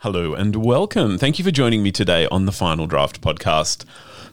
[0.00, 1.16] Hello and welcome.
[1.16, 3.86] Thank you for joining me today on the Final Draft podcast.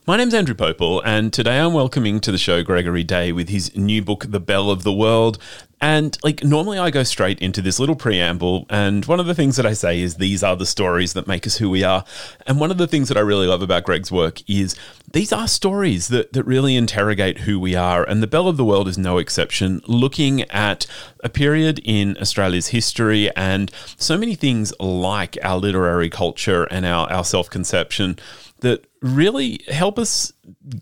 [0.05, 3.73] My name's Andrew Pople, and today I'm welcoming to the show Gregory Day with his
[3.73, 5.38] new book, The Bell of the World.
[5.79, 9.55] And like normally, I go straight into this little preamble, and one of the things
[9.55, 12.04] that I say is these are the stories that make us who we are.
[12.48, 14.75] And one of the things that I really love about Greg's work is
[15.11, 18.04] these are stories that, that really interrogate who we are.
[18.04, 20.86] And The Bell of the World is no exception, looking at
[21.21, 27.11] a period in Australia's history and so many things like our literary culture and our,
[27.11, 28.17] our self conception
[28.59, 30.34] that really help us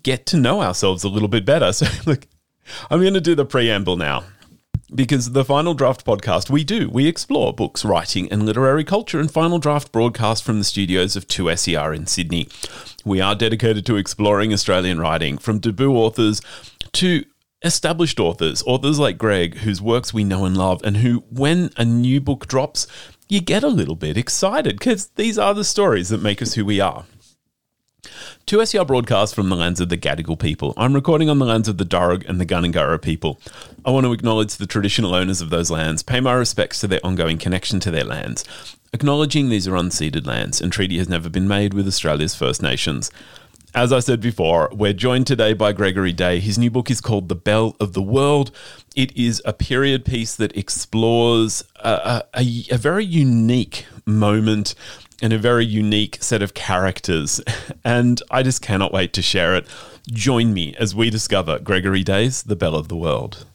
[0.03, 1.71] get to know ourselves a little bit better.
[1.81, 2.27] So, look,
[2.89, 4.23] I'm going to do the preamble now.
[4.93, 6.89] Because the Final Draft podcast, we do.
[6.89, 11.29] We explore books, writing, and literary culture, and Final Draft broadcast from the studios of
[11.29, 12.49] 2SER in Sydney.
[13.05, 16.41] We are dedicated to exploring Australian writing, from debut authors
[16.91, 17.23] to
[17.63, 21.85] established authors, authors like Greg, whose works we know and love, and who, when a
[21.85, 22.88] new book drops,
[23.31, 26.66] you get a little bit excited because these are the stories that make us who
[26.66, 27.05] we are.
[28.46, 30.74] 2SER broadcast from the lands of the Gadigal people.
[30.76, 33.40] I'm recording on the lands of the Darug and the Gundungurra people.
[33.85, 36.99] I want to acknowledge the traditional owners of those lands, pay my respects to their
[37.05, 38.43] ongoing connection to their lands,
[38.91, 43.12] acknowledging these are unceded lands and treaty has never been made with Australia's First Nations.
[43.74, 46.41] As I said before, we're joined today by Gregory Day.
[46.41, 48.52] His new book is called The Bell of the World.
[48.98, 54.76] It is a period piece that explores a, a, a very unique moment
[55.22, 57.40] and a very unique set of characters.
[57.84, 59.66] And I just cannot wait to share it.
[60.08, 63.46] Join me as we discover Gregory Day's The Bell of the World.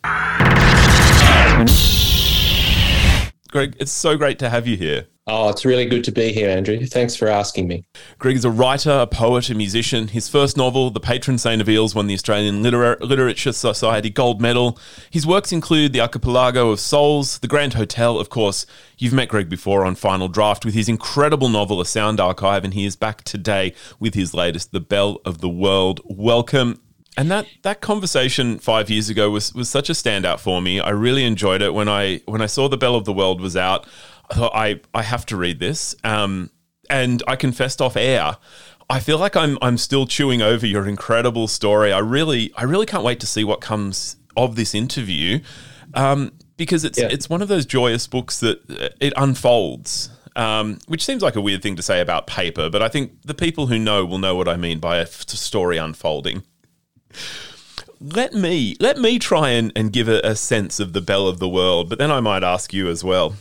[3.56, 5.06] Greg, it's so great to have you here.
[5.26, 6.84] Oh, it's really good to be here, Andrew.
[6.84, 7.84] Thanks for asking me.
[8.18, 10.08] Greg is a writer, a poet, a musician.
[10.08, 14.42] His first novel, The Patron Saint of Eels, won the Australian Liter- Literature Society Gold
[14.42, 14.78] Medal.
[15.10, 18.66] His works include The Archipelago of Souls, The Grand Hotel, of course.
[18.98, 22.74] You've met Greg before on Final Draft with his incredible novel, A Sand Archive, and
[22.74, 26.02] he is back today with his latest, The Bell of the World.
[26.04, 26.82] Welcome.
[27.16, 30.80] And that, that conversation five years ago was, was such a standout for me.
[30.80, 33.56] I really enjoyed it when I when I saw The Bell of the World was
[33.56, 33.86] out.
[34.30, 35.94] I thought I I have to read this.
[36.04, 36.50] Um,
[36.90, 38.36] and I confessed off air.
[38.88, 41.92] I feel like I'm I'm still chewing over your incredible story.
[41.92, 45.40] I really I really can't wait to see what comes of this interview,
[45.94, 47.08] um, because it's yeah.
[47.10, 50.10] it's one of those joyous books that uh, it unfolds.
[50.36, 53.32] Um, which seems like a weird thing to say about paper, but I think the
[53.32, 56.42] people who know will know what I mean by a story unfolding.
[58.00, 61.38] Let me let me try and, and give a, a sense of the bell of
[61.38, 63.36] the world, but then I might ask you as well.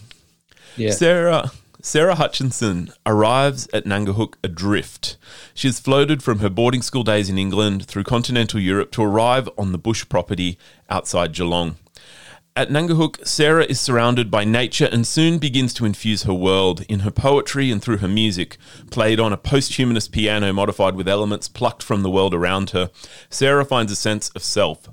[0.77, 0.91] Yeah.
[0.91, 1.51] Sarah
[1.85, 5.17] Sarah Hutchison arrives at Ngangahook adrift.
[5.53, 9.47] She has floated from her boarding school days in England through continental Europe to arrive
[9.55, 10.57] on the bush property
[10.89, 11.75] outside Geelong.
[12.57, 17.01] At Ngangahook, Sarah is surrounded by nature and soon begins to infuse her world in
[17.01, 18.55] her poetry and through her music,
[18.89, 22.91] played on a posthumanist piano modified with elements plucked from the world around her.
[23.29, 24.87] Sarah finds a sense of self,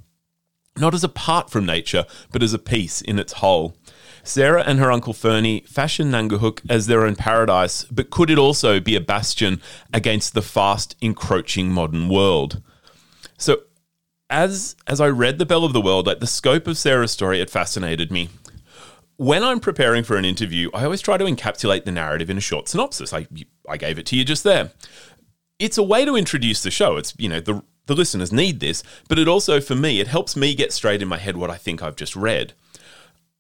[0.77, 3.77] not as apart from nature, but as a piece in its whole.
[4.25, 8.81] Sarah and her uncle Fernie fashion Ngangahook as their own paradise, but could it also
[8.81, 9.63] be a bastion
[9.93, 12.61] against the fast encroaching modern world?
[13.39, 13.63] So,
[14.33, 17.41] as as I read The Bell of the World, like the scope of Sarah's story,
[17.41, 18.31] it fascinated me.
[19.17, 22.41] When I'm preparing for an interview, I always try to encapsulate the narrative in a
[22.41, 23.13] short synopsis.
[23.13, 23.27] I
[23.69, 24.73] I gave it to you just there.
[25.59, 26.97] It's a way to introduce the show.
[26.97, 30.35] It's you know the the listeners need this, but it also for me it helps
[30.35, 32.55] me get straight in my head what I think I've just read.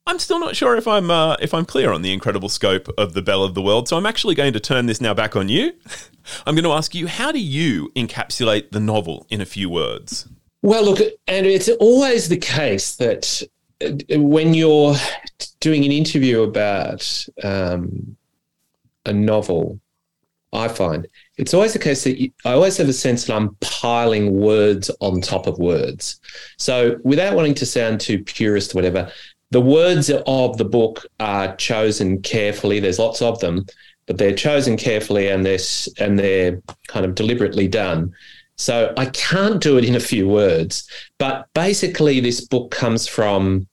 [0.07, 3.15] I'm still not sure if I'm uh, if I'm clear on the incredible scope of
[3.15, 5.49] the Bell of the World, so I'm actually going to turn this now back on
[5.49, 5.73] you.
[6.47, 10.29] I'm going to ask you, how do you encapsulate the novel in a few words?
[10.63, 13.43] Well, look, Andrew, it's always the case that
[13.85, 14.95] uh, when you're
[15.59, 18.17] doing an interview about um,
[19.05, 19.81] a novel,
[20.53, 21.07] I find
[21.37, 24.91] it's always the case that you, I always have a sense that I'm piling words
[25.01, 26.21] on top of words.
[26.59, 29.11] So, without wanting to sound too purist or whatever,
[29.51, 32.81] the words of the book are chosen carefully.
[32.81, 33.67] There's lots of them,
[34.07, 35.59] but they're chosen carefully and they're
[35.99, 38.13] and they're kind of deliberately done.
[38.63, 40.89] So I can't do it in a few words,
[41.19, 43.67] but basically, this book comes from.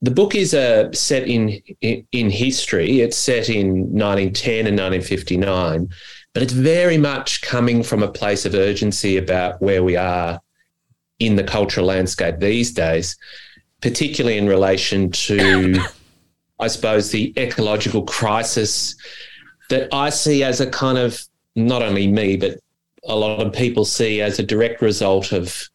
[0.00, 3.00] The book is a uh, set in, in in history.
[3.00, 5.88] It's set in 1910 and 1959,
[6.32, 10.40] but it's very much coming from a place of urgency about where we are
[11.18, 13.16] in the cultural landscape these days
[13.80, 15.80] particularly in relation to,
[16.58, 18.96] I suppose, the ecological crisis
[19.70, 21.20] that I see as a kind of
[21.54, 22.58] not only me, but
[23.04, 25.68] a lot of people see as a direct result of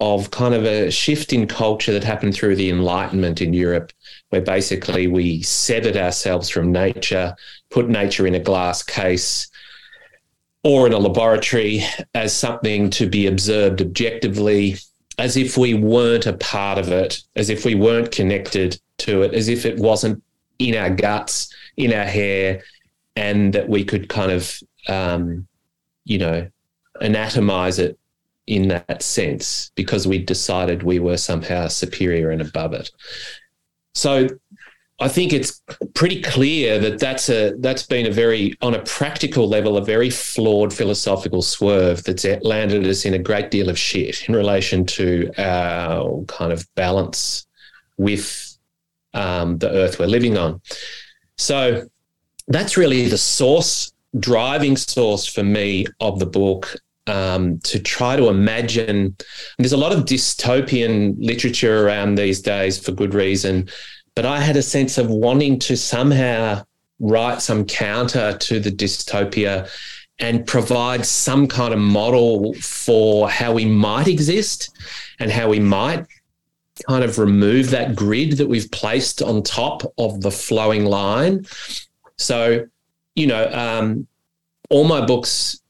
[0.00, 3.92] of kind of a shift in culture that happened through the Enlightenment in Europe,
[4.30, 7.36] where basically we severed ourselves from nature,
[7.68, 9.50] put nature in a glass case
[10.62, 11.82] or in a laboratory
[12.14, 14.76] as something to be observed objectively,
[15.18, 19.34] as if we weren't a part of it, as if we weren't connected to it,
[19.34, 20.22] as if it wasn't
[20.58, 22.62] in our guts, in our hair,
[23.16, 24.58] and that we could kind of,
[24.88, 25.46] um,
[26.10, 26.50] you know,
[27.00, 27.96] anatomize it
[28.48, 32.90] in that sense because we decided we were somehow superior and above it.
[33.94, 34.28] So
[34.98, 35.62] I think it's
[35.94, 40.10] pretty clear that that's a that's been a very on a practical level a very
[40.10, 45.30] flawed philosophical swerve that's landed us in a great deal of shit in relation to
[45.38, 47.46] our kind of balance
[47.98, 48.58] with
[49.14, 50.60] um, the earth we're living on.
[51.38, 51.88] So
[52.48, 56.76] that's really the source driving source for me of the book
[57.06, 59.16] um, to try to imagine.
[59.58, 63.68] there's a lot of dystopian literature around these days for good reason,
[64.14, 66.64] but I had a sense of wanting to somehow
[66.98, 69.68] write some counter to the dystopia
[70.18, 74.70] and provide some kind of model for how we might exist
[75.18, 76.06] and how we might
[76.86, 81.46] kind of remove that grid that we've placed on top of the flowing line.
[82.18, 82.66] So,
[83.20, 84.06] you know, um,
[84.70, 85.60] all my books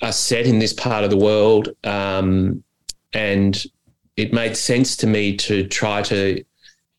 [0.00, 1.70] are set in this part of the world.
[1.84, 2.62] Um,
[3.12, 3.62] and
[4.16, 6.44] it made sense to me to try to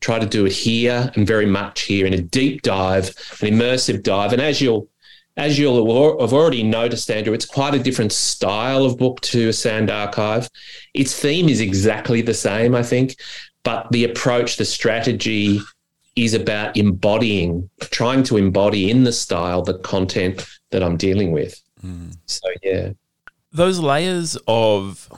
[0.01, 3.09] try to do it here and very much here in a deep dive,
[3.41, 4.33] an immersive dive.
[4.33, 4.87] And as you'll
[5.37, 9.53] as you'll have already noticed, Andrew, it's quite a different style of book to a
[9.53, 10.49] Sand Archive.
[10.93, 13.15] Its theme is exactly the same, I think,
[13.63, 15.61] but the approach, the strategy
[16.15, 21.61] is about embodying, trying to embody in the style the content that I'm dealing with.
[21.83, 22.17] Mm.
[22.25, 22.91] So yeah,
[23.51, 25.11] those layers of.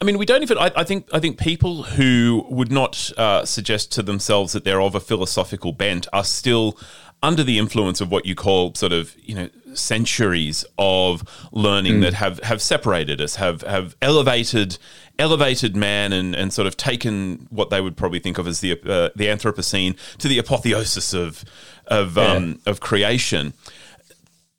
[0.00, 0.58] I mean, we don't even.
[0.58, 1.08] I, I think.
[1.12, 5.72] I think people who would not uh, suggest to themselves that they're of a philosophical
[5.72, 6.76] bent are still
[7.22, 12.00] under the influence of what you call sort of you know centuries of learning mm.
[12.02, 14.78] that have have separated us, have have elevated
[15.18, 18.72] elevated man and and sort of taken what they would probably think of as the
[18.72, 21.44] uh, the Anthropocene to the apotheosis of
[21.86, 22.24] of yeah.
[22.24, 23.52] um, of creation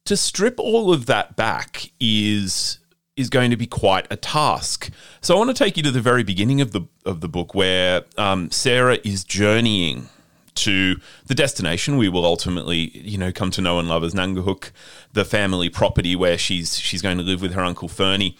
[0.05, 2.79] to strip all of that back is
[3.15, 4.89] is going to be quite a task.
[5.21, 7.53] So I want to take you to the very beginning of the of the book,
[7.53, 10.09] where um, Sarah is journeying
[10.55, 14.71] to the destination we will ultimately, you know, come to know and love as Ngangahook,
[15.13, 18.37] the family property where she's she's going to live with her uncle Fernie.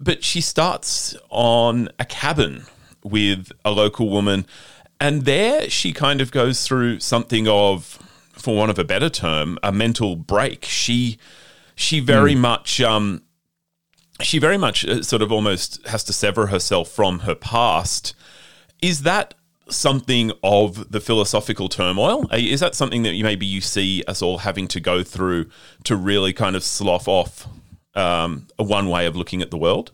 [0.00, 2.64] But she starts on a cabin
[3.04, 4.46] with a local woman,
[5.00, 7.98] and there she kind of goes through something of
[8.32, 10.64] for want of a better term, a mental break.
[10.64, 11.18] She
[11.74, 12.38] she very mm.
[12.38, 13.22] much um,
[14.20, 18.14] she very much uh, sort of almost has to sever herself from her past.
[18.80, 19.34] Is that
[19.68, 22.26] something of the philosophical turmoil?
[22.32, 25.46] Uh, is that something that you maybe you see us all having to go through
[25.84, 27.48] to really kind of slough off
[27.94, 29.92] um, a one way of looking at the world?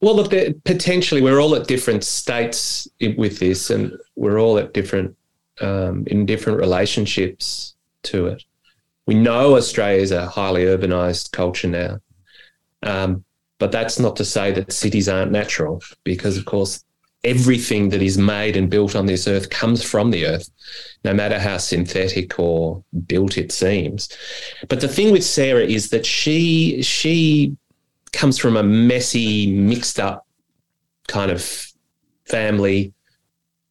[0.00, 0.30] Well, look,
[0.64, 2.86] potentially we're all at different states
[3.16, 5.16] with this, and we're all at different
[5.60, 7.74] um, in different relationships
[8.04, 8.44] to it.
[9.06, 12.00] We know Australia is a highly urbanized culture now,
[12.82, 13.24] um,
[13.58, 16.84] but that's not to say that cities aren't natural, because of course
[17.26, 20.48] everything that is made and built on this earth comes from the earth,
[21.04, 24.08] no matter how synthetic or built it seems.
[24.68, 27.56] But the thing with Sarah is that she she
[28.12, 30.26] comes from a messy, mixed up
[31.08, 31.72] kind of
[32.24, 32.94] family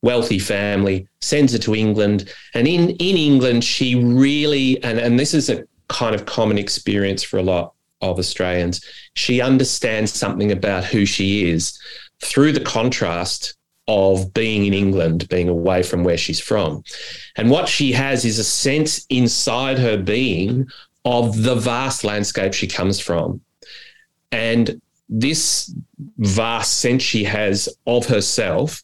[0.05, 2.31] wealthy family, sends her to England.
[2.53, 7.23] And in, in England, she really, and, and this is a kind of common experience
[7.23, 8.85] for a lot of Australians,
[9.15, 11.79] she understands something about who she is
[12.21, 13.55] through the contrast
[13.87, 16.83] of being in England, being away from where she's from.
[17.35, 20.67] And what she has is a sense inside her being
[21.03, 23.41] of the vast landscape she comes from.
[24.31, 25.73] And this
[26.17, 28.83] vast sense she has of herself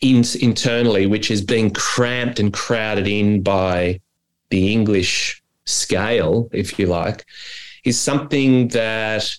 [0.00, 4.00] in, internally, which is being cramped and crowded in by
[4.50, 7.24] the English scale, if you like,
[7.84, 9.36] is something that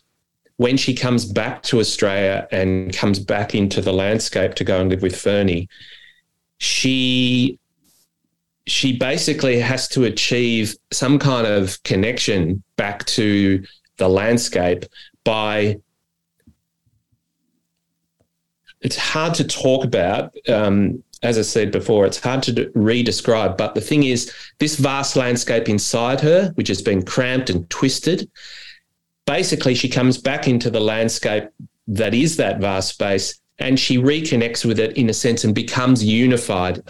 [0.57, 4.89] when she comes back to Australia and comes back into the landscape to go and
[4.89, 5.67] live with Fernie,
[6.59, 7.59] she
[8.65, 13.61] she basically has to achieve some kind of connection back to
[13.97, 14.85] the landscape
[15.25, 15.77] by
[18.79, 20.35] it's hard to talk about.
[20.47, 23.57] Um, as I said before, it's hard to re-describe.
[23.57, 28.29] But the thing is, this vast landscape inside her, which has been cramped and twisted,
[29.25, 31.45] basically she comes back into the landscape
[31.87, 36.03] that is that vast space and she reconnects with it in a sense and becomes
[36.03, 36.81] unified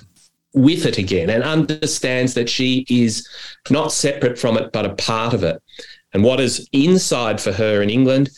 [0.54, 3.28] with it again and understands that she is
[3.70, 5.62] not separate from it but a part of it.
[6.14, 8.30] And what is inside for her in England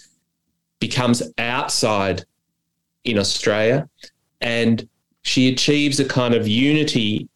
[0.79, 2.25] becomes outside
[3.03, 3.87] in Australia
[4.41, 4.87] and
[5.21, 7.27] she achieves a kind of unity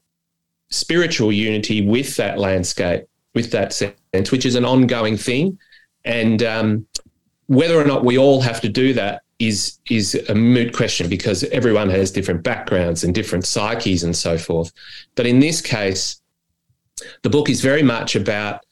[0.70, 5.58] spiritual unity with that landscape with that sense which is an ongoing thing
[6.06, 6.88] and um,
[7.48, 11.44] whether or not we all have to do that is is a moot question because
[11.46, 14.72] everyone has different backgrounds and different psyches and so forth.
[15.16, 16.22] But in this case,
[17.24, 18.66] the book is very much about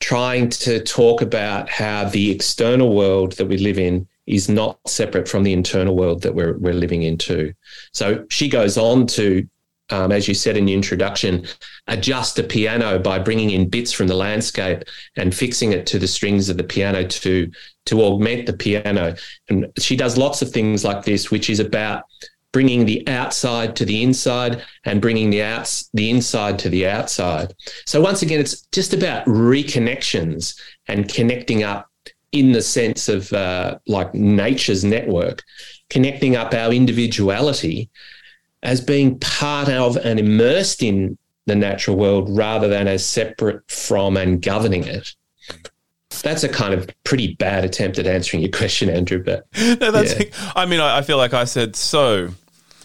[0.00, 5.28] trying to talk about how the external world that we live in is not separate
[5.28, 7.52] from the internal world that we're we're living in too.
[7.92, 9.46] So she goes on to
[9.94, 11.46] um, as you said in the introduction,
[11.86, 14.82] adjust a piano by bringing in bits from the landscape
[15.16, 17.50] and fixing it to the strings of the piano to
[17.86, 19.14] to augment the piano.
[19.48, 22.04] And she does lots of things like this, which is about
[22.50, 27.54] bringing the outside to the inside and bringing the outs the inside to the outside.
[27.86, 30.58] So once again, it's just about reconnections
[30.88, 31.88] and connecting up
[32.32, 35.42] in the sense of uh, like nature's network,
[35.88, 37.90] connecting up our individuality
[38.64, 41.16] as being part of and immersed in
[41.46, 45.14] the natural world rather than as separate from and governing it.
[46.22, 49.22] That's a kind of pretty bad attempt at answering your question, Andrew.
[49.22, 49.46] But
[49.80, 50.18] no, that's.
[50.18, 50.52] Yeah.
[50.56, 52.30] I mean, I feel like I said so.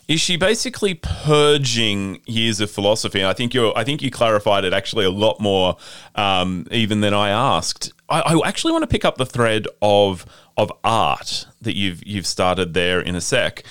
[0.10, 3.24] Is she basically purging years of philosophy?
[3.24, 5.78] I think you I think you clarified it actually a lot more
[6.16, 7.94] um, even than I asked.
[8.10, 10.26] I, I actually want to pick up the thread of
[10.58, 13.64] of art that you've you've started there in a sec.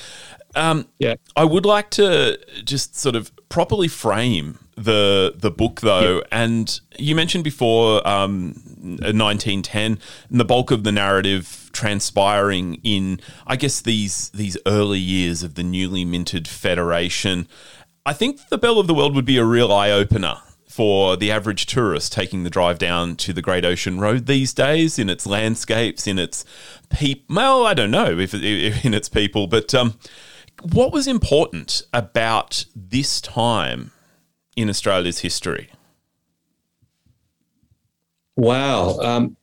[0.59, 6.17] Um, yeah, I would like to just sort of properly frame the the book though,
[6.17, 6.23] yeah.
[6.33, 9.99] and you mentioned before um, 1910
[10.31, 15.55] and the bulk of the narrative transpiring in, I guess these these early years of
[15.55, 17.47] the newly minted federation.
[18.05, 21.31] I think the Bell of the World would be a real eye opener for the
[21.31, 25.27] average tourist taking the drive down to the Great Ocean Road these days in its
[25.27, 26.45] landscapes, in its
[26.91, 27.37] people.
[27.37, 29.99] Well, I don't know if, if in its people, but um,
[30.62, 33.93] what was important about this time
[34.57, 35.71] in Australia's history?
[38.37, 38.99] Wow.
[38.99, 39.37] Um,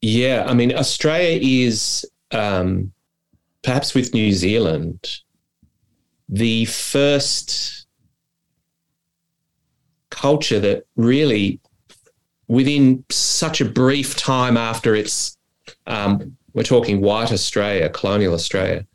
[0.00, 2.92] yeah, I mean, Australia is um,
[3.62, 5.20] perhaps with New Zealand
[6.28, 7.86] the first
[10.10, 11.60] culture that really,
[12.48, 15.36] within such a brief time after its,
[15.86, 18.86] um, we're talking white Australia, colonial Australia,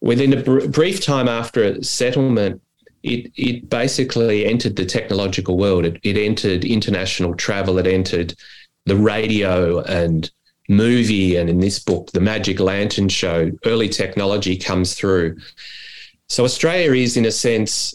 [0.00, 2.60] within a br- brief time after settlement,
[3.02, 5.84] it, it basically entered the technological world.
[5.84, 7.78] It, it entered international travel.
[7.78, 8.34] It entered
[8.86, 10.30] the radio and
[10.68, 11.36] movie.
[11.36, 15.36] And in this book, the Magic Lantern Show, early technology comes through.
[16.28, 17.94] So Australia is, in a sense,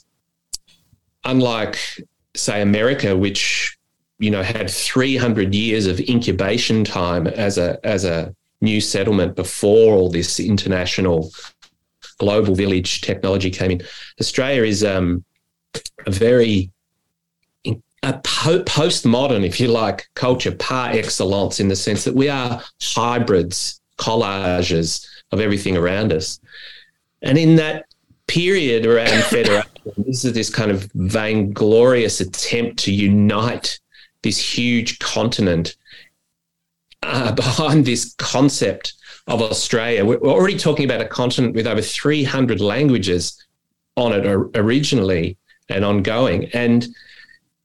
[1.24, 1.78] unlike,
[2.36, 3.78] say, America, which
[4.20, 9.96] you know had 300 years of incubation time as a as a new settlement before
[9.96, 11.32] all this international
[12.24, 13.82] global village technology came in.
[14.22, 15.24] Australia is um,
[16.06, 16.72] a very
[18.04, 22.62] a po- postmodern, if you like, culture par excellence in the sense that we are
[22.82, 26.40] hybrids, collages of everything around us.
[27.22, 27.86] And in that
[28.28, 33.80] period around federation, this is this kind of vainglorious attempt to unite
[34.22, 35.76] this huge continent
[37.04, 38.94] uh, behind this concept
[39.28, 40.06] of Australia.
[40.06, 43.44] We're already talking about a continent with over 300 languages
[43.96, 44.26] on it
[44.56, 45.38] originally
[45.70, 46.46] and ongoing.
[46.54, 46.88] And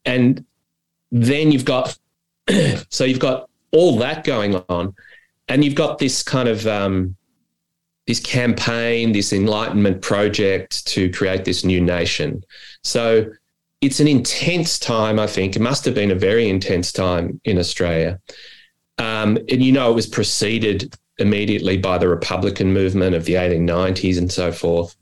[0.04, 0.44] and
[1.10, 1.98] then you've got
[2.88, 4.94] so you've got all that going on,
[5.48, 7.16] and you've got this kind of um,
[8.06, 12.42] this campaign, this enlightenment project to create this new nation.
[12.82, 13.30] So
[13.80, 15.56] it's an intense time, I think.
[15.56, 18.18] It must have been a very intense time in Australia.
[18.98, 24.18] Um, and you know, it was preceded immediately by the Republican movement of the 1890s
[24.18, 24.96] and so forth.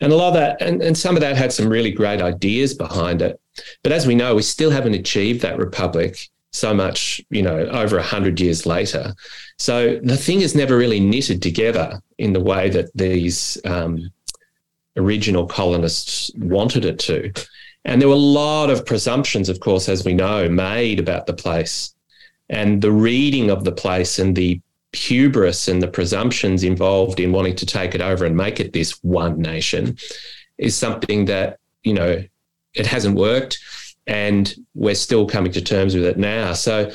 [0.00, 2.74] And a lot of that, and, and some of that had some really great ideas
[2.74, 3.40] behind it.
[3.82, 7.98] But as we know, we still haven't achieved that republic so much, you know, over
[7.98, 9.14] a hundred years later.
[9.58, 14.10] So the thing is never really knitted together in the way that these um,
[14.96, 17.32] original colonists wanted it to.
[17.84, 21.32] And there were a lot of presumptions, of course, as we know, made about the
[21.32, 21.94] place
[22.48, 24.60] and the reading of the place and the
[24.92, 28.92] hubris and the presumptions involved in wanting to take it over and make it this
[29.02, 29.96] one nation
[30.58, 32.22] is something that, you know,
[32.74, 33.58] it hasn't worked
[34.06, 36.52] and we're still coming to terms with it now.
[36.52, 36.90] So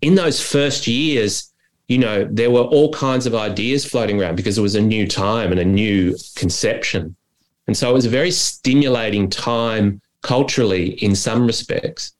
[0.00, 1.52] in those first years,
[1.88, 5.06] you know, there were all kinds of ideas floating around because it was a new
[5.06, 7.14] time and a new conception.
[7.66, 12.12] And so it was a very stimulating time culturally in some respects.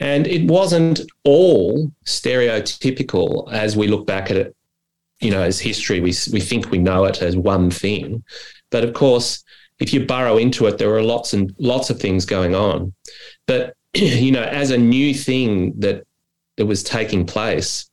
[0.00, 4.56] And it wasn't all stereotypical as we look back at it,
[5.20, 6.00] you know, as history.
[6.00, 8.24] We, we think we know it as one thing.
[8.70, 9.44] But of course,
[9.78, 12.94] if you burrow into it, there are lots and lots of things going on.
[13.46, 16.04] But, you know, as a new thing that,
[16.56, 17.90] that was taking place,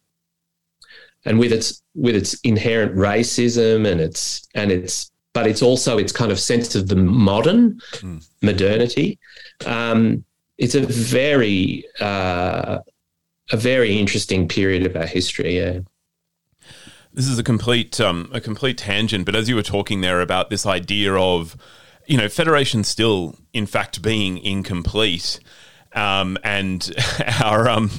[1.26, 6.12] and with its with its inherent racism and its and its but it's also its
[6.12, 8.28] kind of sense of the modern mm.
[8.42, 9.20] modernity.
[9.66, 10.24] Um,
[10.58, 12.80] it's a very uh,
[13.52, 15.58] a very interesting period of our history.
[15.58, 15.80] Yeah.
[17.14, 20.50] This is a complete um, a complete tangent, but as you were talking there about
[20.50, 21.56] this idea of,
[22.06, 25.40] you know, federation still in fact being incomplete,
[25.96, 26.92] um, and
[27.44, 27.90] our um,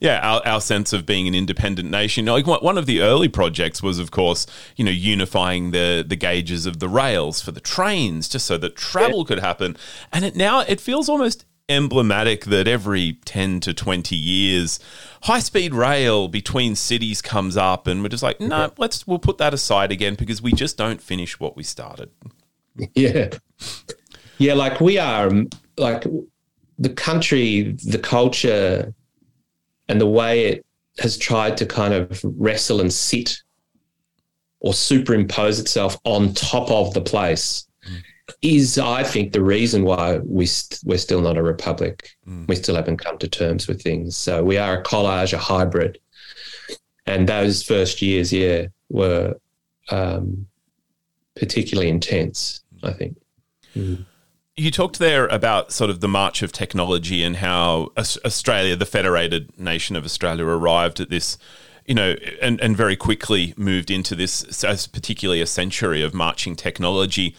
[0.00, 2.26] yeah, our, our sense of being an independent nation.
[2.26, 6.66] Like one of the early projects was, of course, you know, unifying the the gauges
[6.66, 9.24] of the rails for the trains, just so that travel yeah.
[9.24, 9.76] could happen.
[10.12, 14.80] And it now it feels almost emblematic that every 10 to 20 years
[15.24, 19.18] high speed rail between cities comes up and we're just like no nah, let's we'll
[19.18, 22.10] put that aside again because we just don't finish what we started
[22.94, 23.28] yeah
[24.38, 26.04] yeah like we are um, like
[26.78, 28.94] the country the culture
[29.88, 30.66] and the way it
[30.98, 33.42] has tried to kind of wrestle and sit
[34.60, 37.67] or superimpose itself on top of the place.
[38.42, 42.10] Is, I think, the reason why we we st- we're still not a republic.
[42.26, 42.48] Mm.
[42.48, 44.16] We still haven't come to terms with things.
[44.16, 45.98] So we are a collage, a hybrid.
[47.06, 49.34] And those first years, yeah, were
[49.90, 50.46] um,
[51.34, 53.16] particularly intense, I think.
[53.74, 54.04] Mm
[54.58, 59.56] you talked there about sort of the march of technology and how Australia, the federated
[59.58, 61.38] nation of Australia, arrived at this,
[61.86, 66.56] you know, and, and very quickly moved into this as particularly a century of marching
[66.56, 67.36] technology.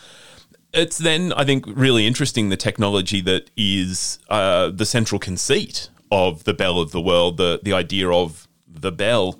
[0.74, 6.44] It's then, I think, really interesting the technology that is uh, the central conceit of
[6.44, 9.40] the bell of the world, the the idea of the bell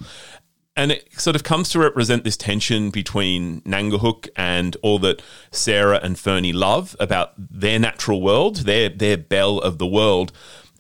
[0.80, 6.00] and it sort of comes to represent this tension between Ngangahook and all that Sarah
[6.02, 10.32] and Fernie love about their natural world, their their bell of the world,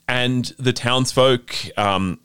[0.07, 1.53] and the townsfolk.
[1.77, 2.21] Um,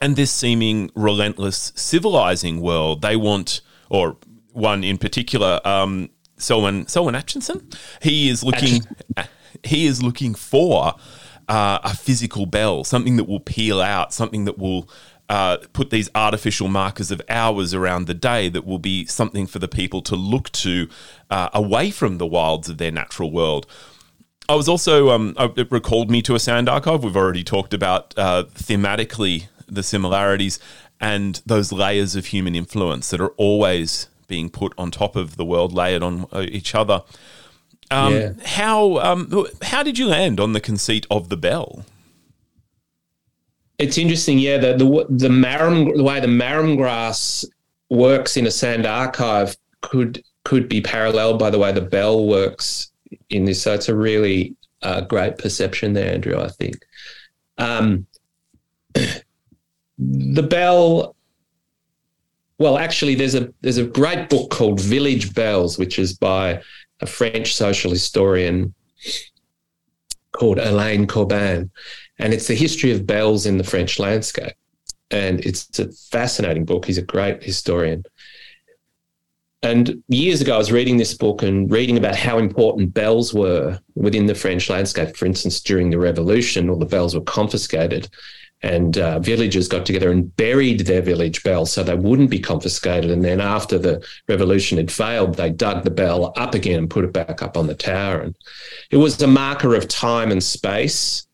[0.00, 3.02] and this seeming relentless civilizing world.
[3.02, 4.16] They want, or
[4.52, 6.08] one in particular, um,
[6.42, 7.68] Selwyn Selwyn Atchison.
[8.00, 8.82] He is looking.
[9.64, 10.94] He is looking for
[11.48, 14.88] uh, a physical bell, something that will peal out, something that will
[15.28, 19.58] uh, put these artificial markers of hours around the day that will be something for
[19.58, 20.88] the people to look to
[21.30, 23.66] uh, away from the wilds of their natural world.
[24.48, 27.04] I was also, um, it recalled me to a sand archive.
[27.04, 30.58] We've already talked about uh, thematically the similarities
[31.00, 35.44] and those layers of human influence that are always being put on top of the
[35.44, 37.02] world, layered on uh, each other.
[37.90, 38.32] Um, yeah.
[38.46, 41.84] How um, how did you land on the conceit of the bell?
[43.76, 44.56] It's interesting, yeah.
[44.56, 47.44] The the the marram the way the marram grass
[47.90, 52.90] works in a sand archive could could be paralleled by the way the bell works
[53.28, 53.60] in this.
[53.60, 56.40] So it's a really uh, great perception there, Andrew.
[56.40, 56.76] I think
[57.58, 58.06] um,
[59.98, 61.14] the bell.
[62.62, 66.62] Well, actually, there's a there's a great book called Village Bells, which is by
[67.00, 68.72] a French social historian
[70.30, 71.72] called Alain Corbin,
[72.20, 74.52] and it's the history of bells in the French landscape.
[75.10, 76.84] And it's a fascinating book.
[76.84, 78.04] He's a great historian.
[79.64, 83.80] And years ago, I was reading this book and reading about how important bells were
[83.96, 85.16] within the French landscape.
[85.16, 88.08] For instance, during the revolution, all the bells were confiscated,
[88.62, 93.10] and uh, villagers got together and buried their village bell so they wouldn't be confiscated.
[93.10, 97.04] And then, after the revolution had failed, they dug the bell up again and put
[97.04, 98.20] it back up on the tower.
[98.20, 98.36] And
[98.90, 101.26] it was a marker of time and space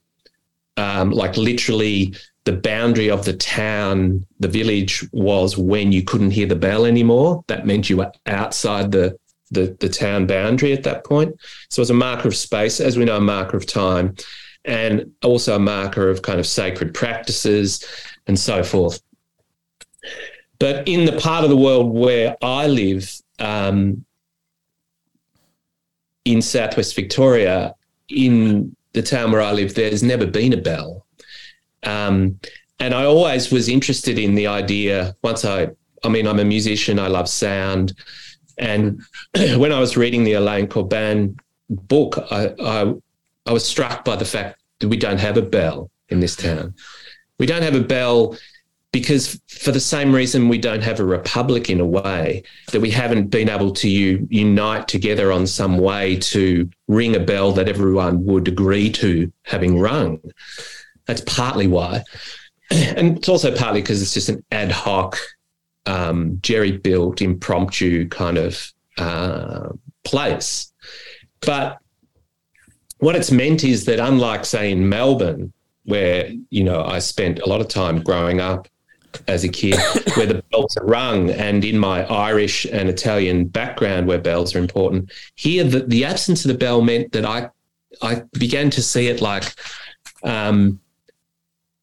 [0.78, 2.14] um, like literally
[2.44, 7.44] the boundary of the town, the village was when you couldn't hear the bell anymore.
[7.48, 9.18] That meant you were outside the,
[9.50, 11.34] the, the town boundary at that point.
[11.68, 14.14] So it was a marker of space, as we know, a marker of time,
[14.68, 17.84] and also a marker of kind of sacred practices
[18.26, 19.00] and so forth.
[20.58, 24.04] But in the part of the world where I live, um,
[26.26, 27.74] in southwest Victoria,
[28.10, 31.06] in the town where I live, there's never been a bell.
[31.84, 32.38] Um,
[32.78, 35.16] and I always was interested in the idea.
[35.22, 35.68] Once I,
[36.04, 37.94] I mean, I'm a musician, I love sound.
[38.58, 39.00] And
[39.34, 41.38] when I was reading the Alain Corbin
[41.70, 42.94] book, I, I,
[43.46, 46.74] I was struck by the fact we don't have a bell in this town.
[47.38, 48.36] We don't have a bell
[48.92, 52.90] because for the same reason we don't have a republic in a way that we
[52.90, 57.68] haven't been able to u- unite together on some way to ring a bell that
[57.68, 60.20] everyone would agree to having rung.
[61.06, 62.04] That's partly why.
[62.70, 65.16] And it's also partly because it's just an ad hoc
[65.86, 69.70] um, jerry built impromptu kind of uh,
[70.04, 70.70] place.
[71.40, 71.78] But
[72.98, 75.52] what it's meant is that unlike say in melbourne
[75.84, 78.68] where you know i spent a lot of time growing up
[79.26, 79.74] as a kid
[80.14, 84.58] where the bells are rung and in my irish and italian background where bells are
[84.58, 87.48] important here the, the absence of the bell meant that i
[88.02, 89.44] i began to see it like
[90.24, 90.80] um,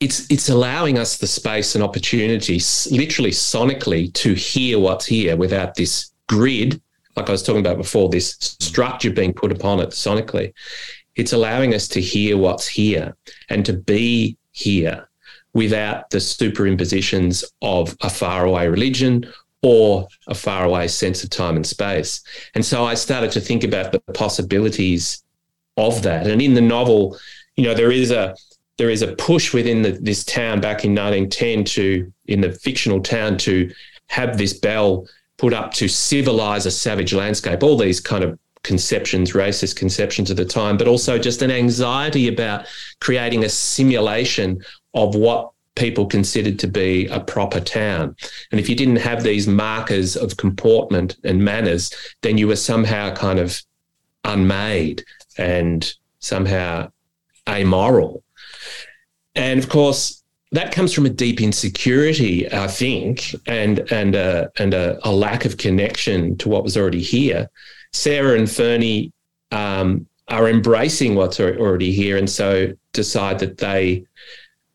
[0.02, 2.60] it's it's allowing us the space and opportunity
[2.92, 6.82] literally sonically to hear what's here without this grid
[7.16, 10.54] like i was talking about before this structure being put upon it sonically
[11.16, 13.16] it's allowing us to hear what's here
[13.50, 15.08] and to be here
[15.54, 19.26] without the superimpositions of a faraway religion
[19.62, 22.22] or a faraway sense of time and space.
[22.54, 25.24] And so I started to think about the possibilities
[25.78, 26.28] of that.
[26.28, 27.18] And in the novel,
[27.56, 28.36] you know, there is a
[28.78, 33.02] there is a push within the, this town back in 1910 to in the fictional
[33.02, 33.72] town to
[34.08, 37.64] have this bell put up to civilize a savage landscape.
[37.64, 42.28] All these kind of conceptions, racist conceptions of the time, but also just an anxiety
[42.28, 42.66] about
[43.00, 44.62] creating a simulation
[44.94, 48.16] of what people considered to be a proper town.
[48.52, 53.14] And if you didn't have these markers of comportment and manners, then you were somehow
[53.14, 53.62] kind of
[54.24, 55.04] unmade
[55.38, 56.92] and somehow
[57.48, 58.24] amoral.
[59.36, 64.74] And of course, that comes from a deep insecurity, I think, and and a, and
[64.74, 67.50] a, a lack of connection to what was already here.
[67.96, 69.14] Sarah and Fernie
[69.52, 74.06] um, are embracing what's already here, and so decide that they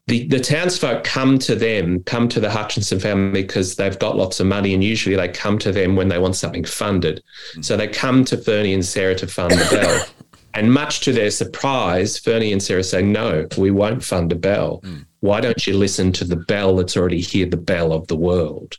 [0.07, 4.41] the, the townsfolk come to them, come to the Hutchison family because they've got lots
[4.41, 7.23] of money, and usually they come to them when they want something funded.
[7.55, 7.65] Mm.
[7.65, 10.07] So they come to Fernie and Sarah to fund the bell.
[10.55, 14.81] and much to their surprise, Fernie and Sarah say, No, we won't fund a bell.
[14.83, 15.05] Mm.
[15.21, 18.79] Why don't you listen to the bell that's already here, the bell of the world?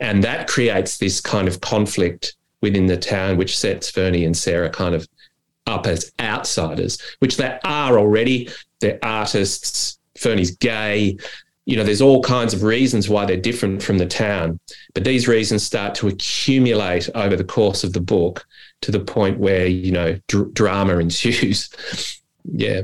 [0.00, 4.70] And that creates this kind of conflict within the town, which sets Fernie and Sarah
[4.70, 5.06] kind of
[5.66, 8.48] up as outsiders, which they are already.
[8.80, 11.18] They're artists, Fernie's gay.
[11.66, 14.58] You know, there's all kinds of reasons why they're different from the town.
[14.94, 18.46] But these reasons start to accumulate over the course of the book
[18.80, 21.68] to the point where, you know, dr- drama ensues.
[22.44, 22.82] yeah.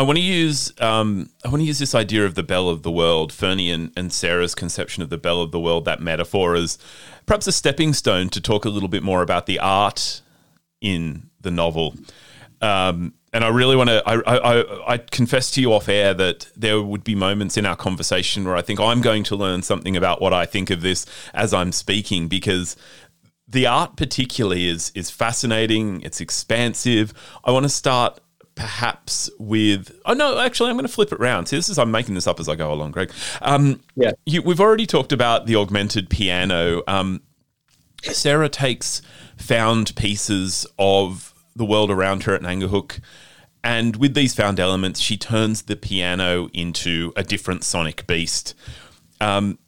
[0.00, 2.82] I want to use um, I want to use this idea of the bell of
[2.82, 6.54] the world, Fernie and, and Sarah's conception of the bell of the world, that metaphor
[6.54, 6.78] as
[7.26, 10.22] perhaps a stepping stone to talk a little bit more about the art
[10.80, 11.96] in the novel.
[12.62, 14.02] Um, and I really want to.
[14.06, 17.76] I, I, I confess to you off air that there would be moments in our
[17.76, 21.04] conversation where I think I'm going to learn something about what I think of this
[21.34, 22.74] as I'm speaking because
[23.46, 26.00] the art particularly is is fascinating.
[26.00, 27.12] It's expansive.
[27.44, 28.18] I want to start
[28.60, 31.90] perhaps with oh no actually i'm going to flip it around see this is i'm
[31.90, 35.46] making this up as i go along greg um, yeah you, we've already talked about
[35.46, 37.22] the augmented piano um,
[38.02, 39.00] sarah takes
[39.36, 43.00] found pieces of the world around her at Ngangahook.
[43.62, 48.54] And with these found elements, she turns the piano into a different sonic beast.
[49.20, 49.58] Um,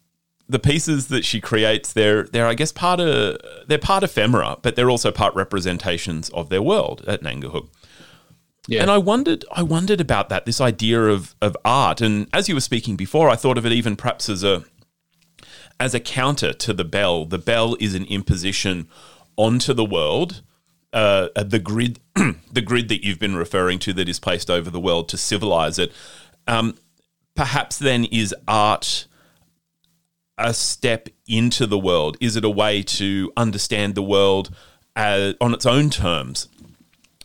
[0.49, 4.75] the pieces that she creates, they're they're I guess part of they're part ephemera, but
[4.75, 7.69] they're also part representations of their world at Ngangahook.
[8.67, 8.81] Yeah.
[8.81, 12.01] And I wondered I wondered about that, this idea of of art.
[12.01, 14.63] And as you were speaking before, I thought of it even perhaps as a
[15.79, 17.25] as a counter to the bell.
[17.25, 18.87] The bell is an imposition
[19.35, 20.41] onto the world
[20.93, 21.99] uh, the grid,
[22.51, 25.79] the grid that you've been referring to that is placed over the world to civilize
[25.79, 25.91] it.
[26.47, 26.77] Um,
[27.35, 29.07] perhaps then is art
[30.37, 32.17] a step into the world?
[32.21, 34.55] Is it a way to understand the world
[34.95, 36.47] uh, on its own terms?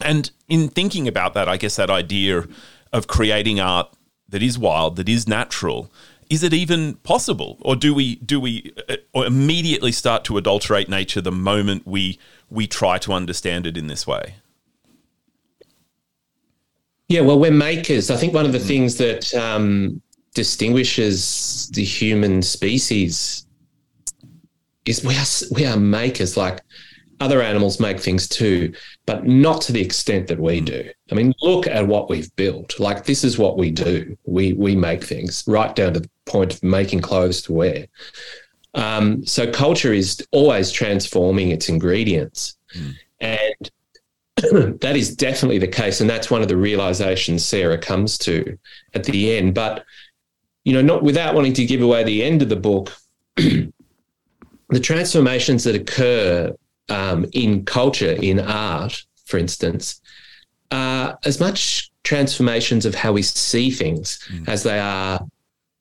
[0.00, 2.46] And in thinking about that, I guess that idea
[2.92, 3.92] of creating art
[4.28, 5.90] that is wild, that is natural,
[6.30, 11.20] is it even possible, or do we do we uh, immediately start to adulterate nature
[11.20, 12.18] the moment we
[12.50, 14.34] we try to understand it in this way?
[17.08, 18.10] Yeah, well, we're makers.
[18.10, 20.02] I think one of the things that um,
[20.34, 23.46] distinguishes the human species
[24.84, 26.36] is we are we are makers.
[26.36, 26.60] Like
[27.20, 28.74] other animals make things too,
[29.08, 30.86] but not to the extent that we do.
[31.10, 32.78] I mean, look at what we've built.
[32.78, 34.18] Like this is what we do.
[34.26, 37.86] We we make things right down to the point of making clothes to wear.
[38.74, 42.58] Um, so culture is always transforming its ingredients.
[42.76, 42.94] Mm.
[43.20, 43.70] And
[44.82, 46.02] that is definitely the case.
[46.02, 48.58] And that's one of the realizations Sarah comes to
[48.92, 49.54] at the end.
[49.54, 49.86] But,
[50.64, 52.92] you know, not without wanting to give away the end of the book,
[53.36, 53.72] the
[54.82, 56.54] transformations that occur
[56.88, 60.00] um, in culture, in art, for instance,
[60.70, 64.48] are as much transformations of how we see things mm.
[64.48, 65.20] as they are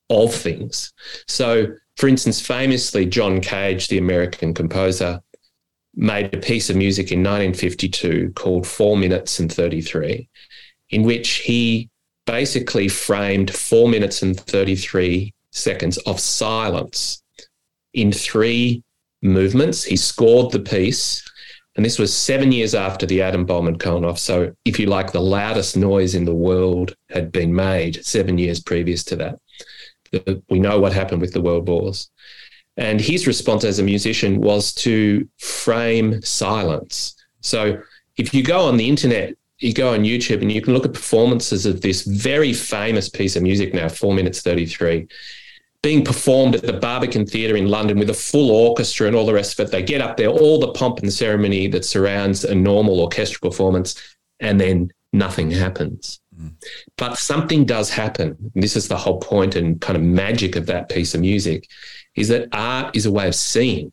[0.10, 0.94] of things.
[1.28, 1.68] So,
[1.98, 5.22] for instance, famously, John Cage, the American composer,
[5.96, 10.30] made a piece of music in 1952 called Four Minutes and 33,
[10.92, 11.90] in which he
[12.26, 17.24] basically framed four minutes and 33 seconds of silence
[17.94, 18.84] in three
[19.28, 19.84] movements.
[19.84, 21.28] He scored the piece,
[21.76, 24.20] and this was seven years after the atom bomb had gone off.
[24.20, 28.60] So, if you like, the loudest noise in the world had been made seven years
[28.60, 29.40] previous to that.
[30.50, 32.10] We know what happened with the world wars.
[32.78, 37.16] And his response as a musician was to frame silence.
[37.42, 37.82] So,
[38.18, 40.94] if you go on the internet you go on YouTube and you can look at
[40.94, 45.08] performances of this very famous piece of music now, four minutes 33,
[45.84, 49.34] being performed at the Barbican Theatre in London with a full orchestra and all the
[49.34, 49.72] rest of it.
[49.72, 54.18] They get up there, all the pomp and ceremony that surrounds a normal orchestral performance,
[54.40, 56.20] and then nothing happens.
[56.40, 56.54] Mm.
[56.98, 58.52] But something does happen.
[58.56, 61.70] This is the whole point and kind of magic of that piece of music
[62.16, 63.92] is that art is a way of seeing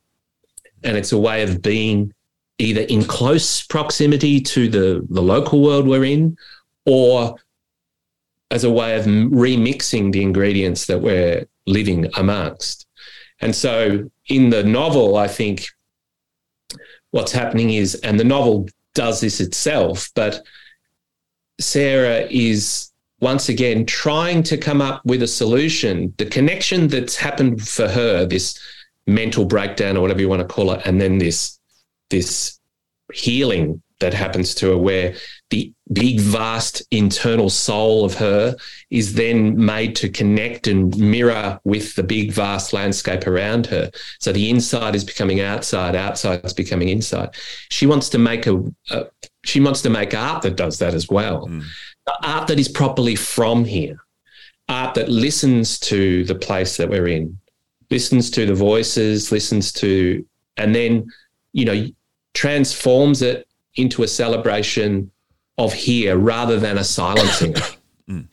[0.82, 2.12] and it's a way of being
[2.58, 6.36] either in close proximity to the, the local world we're in
[6.86, 7.36] or
[8.50, 12.87] as a way of remixing the ingredients that we're living amongst.
[13.40, 15.66] And so in the novel, I think
[17.11, 20.42] what's happening is, and the novel does this itself, but
[21.61, 26.12] Sarah is once again trying to come up with a solution.
[26.18, 28.59] The connection that's happened for her, this
[29.07, 31.59] mental breakdown or whatever you want to call it, and then this
[32.11, 32.59] this
[33.12, 35.14] healing that happens to her where
[35.50, 38.57] the big vast internal soul of her
[38.90, 43.90] is then made to connect and mirror with the big vast landscape around her.
[44.20, 47.30] So the inside is becoming outside outside is becoming inside.
[47.70, 49.07] She wants to make a, a
[49.44, 51.46] she wants to make art that does that as well.
[51.46, 51.62] Mm.
[52.22, 53.98] art that is properly from here
[54.68, 57.38] art that listens to the place that we're in
[57.90, 60.24] listens to the voices listens to
[60.57, 61.07] and then
[61.52, 61.87] you know
[62.33, 65.11] transforms it into a celebration
[65.58, 67.52] of here rather than a silencing.
[68.08, 68.26] mm.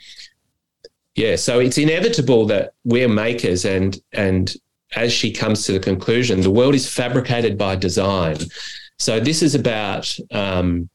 [1.15, 4.53] Yeah, so it's inevitable that we're makers, and and
[4.95, 8.37] as she comes to the conclusion, the world is fabricated by design.
[8.97, 10.89] So this is about um,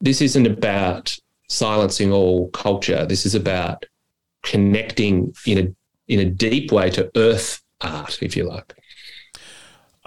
[0.00, 1.16] this isn't about
[1.48, 3.06] silencing all culture.
[3.06, 3.84] This is about
[4.42, 8.74] connecting in a in a deep way to earth art, if you like.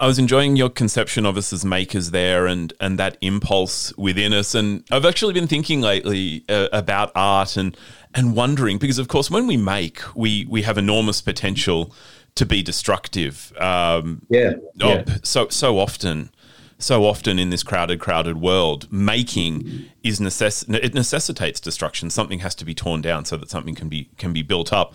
[0.00, 4.32] I was enjoying your conception of us as makers there and and that impulse within
[4.32, 4.54] us.
[4.54, 7.76] And I've actually been thinking lately uh, about art and
[8.14, 11.94] and wondering because of course when we make we we have enormous potential
[12.36, 15.04] to be destructive um, yeah, yeah.
[15.22, 16.30] so so often
[16.78, 22.08] so often in this crowded crowded world making is necess- it necessitates destruction.
[22.08, 24.94] Something has to be torn down so that something can be can be built up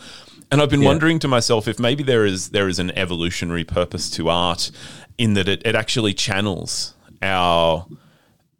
[0.56, 0.88] and I've been yeah.
[0.88, 4.72] wondering to myself if maybe there is there is an evolutionary purpose to art
[5.18, 7.86] in that it, it actually channels our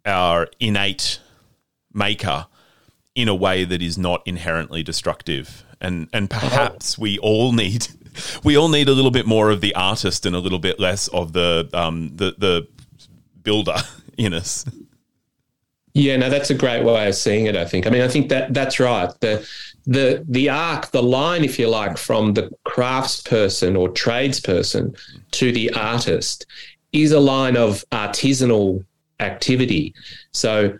[0.04, 1.20] our innate
[1.94, 2.48] maker
[3.14, 5.64] in a way that is not inherently destructive.
[5.80, 7.02] And and perhaps oh.
[7.02, 7.88] we all need
[8.44, 11.08] we all need a little bit more of the artist and a little bit less
[11.08, 12.68] of the um the the
[13.42, 13.78] builder
[14.18, 14.66] in us.
[15.94, 17.56] Yeah, no, that's a great way of seeing it.
[17.56, 17.86] I think.
[17.86, 19.10] I mean, I think that that's right.
[19.20, 19.48] The
[19.86, 24.96] the the arc, the line, if you like, from the craftsperson or tradesperson
[25.32, 26.46] to the artist
[26.92, 28.84] is a line of artisanal
[29.20, 29.94] activity.
[30.32, 30.78] So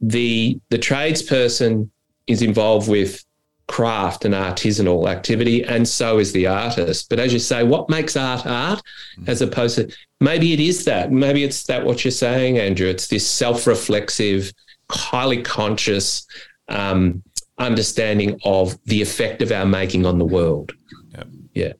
[0.00, 1.90] the the tradesperson
[2.26, 3.24] is involved with
[3.66, 7.08] craft and artisanal activity, and so is the artist.
[7.08, 8.82] But as you say, what makes art art,
[9.26, 12.88] as opposed to maybe it is that, maybe it's that what you're saying, Andrew.
[12.88, 14.52] It's this self-reflexive,
[14.90, 16.26] highly conscious.
[16.68, 17.22] Um,
[17.58, 20.72] understanding of the effect of our making on the world.
[21.12, 21.28] Yep.
[21.54, 21.72] Yeah.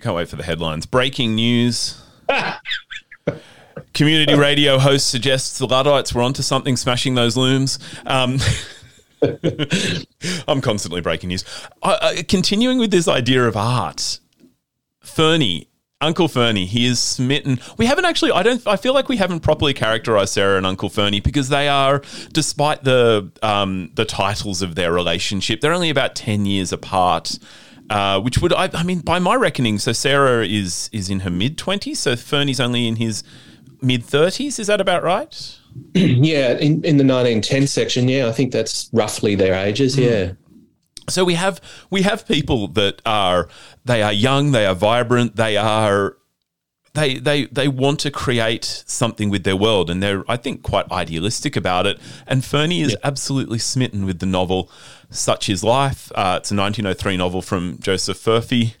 [0.00, 0.86] Can't wait for the headlines.
[0.86, 2.02] Breaking news.
[3.94, 7.78] Community radio host suggests the Luddites were onto something smashing those looms.
[8.06, 8.38] Um,
[10.48, 11.44] I'm constantly breaking news.
[11.82, 14.20] Uh, continuing with this idea of art,
[15.00, 15.68] Fernie
[16.00, 17.58] Uncle Fernie, he is smitten.
[17.76, 18.30] We haven't actually.
[18.30, 18.64] I don't.
[18.68, 22.84] I feel like we haven't properly characterized Sarah and Uncle Fernie because they are, despite
[22.84, 27.38] the um, the titles of their relationship, they're only about ten years apart.
[27.90, 31.30] Uh, which would I, I mean by my reckoning, so Sarah is is in her
[31.30, 33.24] mid twenties, so Fernie's only in his
[33.82, 34.60] mid thirties.
[34.60, 35.58] Is that about right?
[35.94, 39.96] yeah, in, in the nineteen ten section, yeah, I think that's roughly their ages.
[39.96, 40.00] Mm.
[41.08, 43.48] So we have we have people that are
[43.84, 46.16] they are young, they are vibrant, they are
[46.98, 50.90] they they they want to create something with their world, and they're I think quite
[50.90, 51.98] idealistic about it.
[52.26, 52.98] And Fernie is yeah.
[53.04, 54.70] absolutely smitten with the novel.
[55.10, 56.12] Such is life.
[56.14, 58.74] Uh, it's a 1903 novel from Joseph Furphy.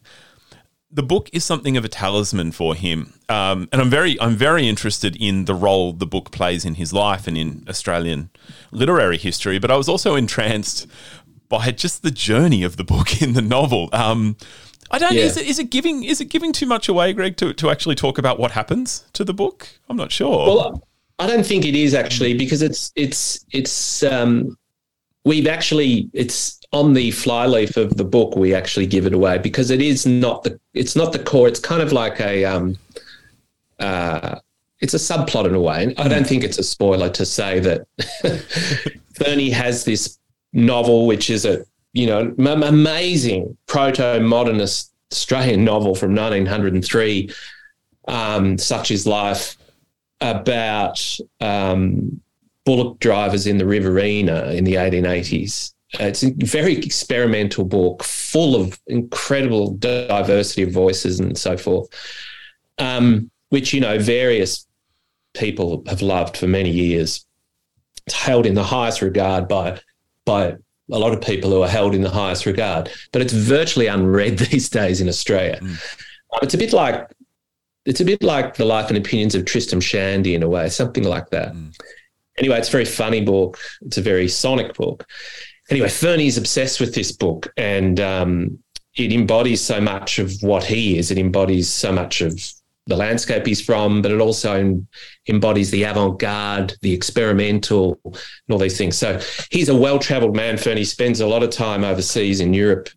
[0.90, 4.66] The book is something of a talisman for him, um, and I'm very I'm very
[4.66, 8.30] interested in the role the book plays in his life and in Australian
[8.70, 9.58] literary history.
[9.58, 10.86] But I was also entranced
[11.48, 13.88] by just the journey of the book in the novel.
[13.92, 14.36] Um,
[14.90, 15.14] I don't.
[15.14, 15.22] Yeah.
[15.22, 17.94] Is it is it giving is it giving too much away, Greg, to to actually
[17.94, 19.68] talk about what happens to the book?
[19.88, 20.46] I'm not sure.
[20.46, 24.56] Well, I don't think it is actually because it's it's it's um,
[25.24, 29.70] we've actually it's on the flyleaf of the book we actually give it away because
[29.70, 31.48] it is not the it's not the core.
[31.48, 32.78] It's kind of like a um,
[33.78, 34.38] uh,
[34.80, 35.94] it's a subplot in a way.
[35.98, 37.86] I don't think it's a spoiler to say that
[39.14, 40.17] Fernie has this
[40.52, 47.30] novel, which is a you know amazing proto modernist Australian novel from 1903,
[48.08, 49.56] um, such is life,
[50.20, 51.02] about
[51.40, 52.20] um,
[52.64, 55.72] bullock drivers in the Riverina in the 1880s.
[55.94, 61.88] It's a very experimental book, full of incredible diversity of voices and so forth,
[62.78, 64.66] um, which you know various
[65.34, 67.24] people have loved for many years.
[68.06, 69.80] It's held in the highest regard by
[70.28, 70.54] by
[70.92, 74.38] a lot of people who are held in the highest regard, but it's virtually unread
[74.50, 75.58] these days in Australia.
[75.60, 75.70] Mm.
[76.34, 77.10] Um, it's a bit like
[77.86, 81.04] it's a bit like the life and opinions of Tristram Shandy in a way, something
[81.04, 81.54] like that.
[81.54, 81.74] Mm.
[82.36, 83.58] Anyway, it's a very funny book.
[83.80, 85.06] It's a very sonic book.
[85.70, 88.58] Anyway, Fernie's obsessed with this book, and um,
[88.94, 91.10] it embodies so much of what he is.
[91.10, 92.38] It embodies so much of
[92.88, 94.82] the landscape he's from, but it also
[95.28, 98.16] embodies the avant garde, the experimental, and
[98.50, 98.96] all these things.
[98.96, 99.20] So
[99.50, 100.78] he's a well traveled man, Fern.
[100.78, 102.88] He spends a lot of time overseas in Europe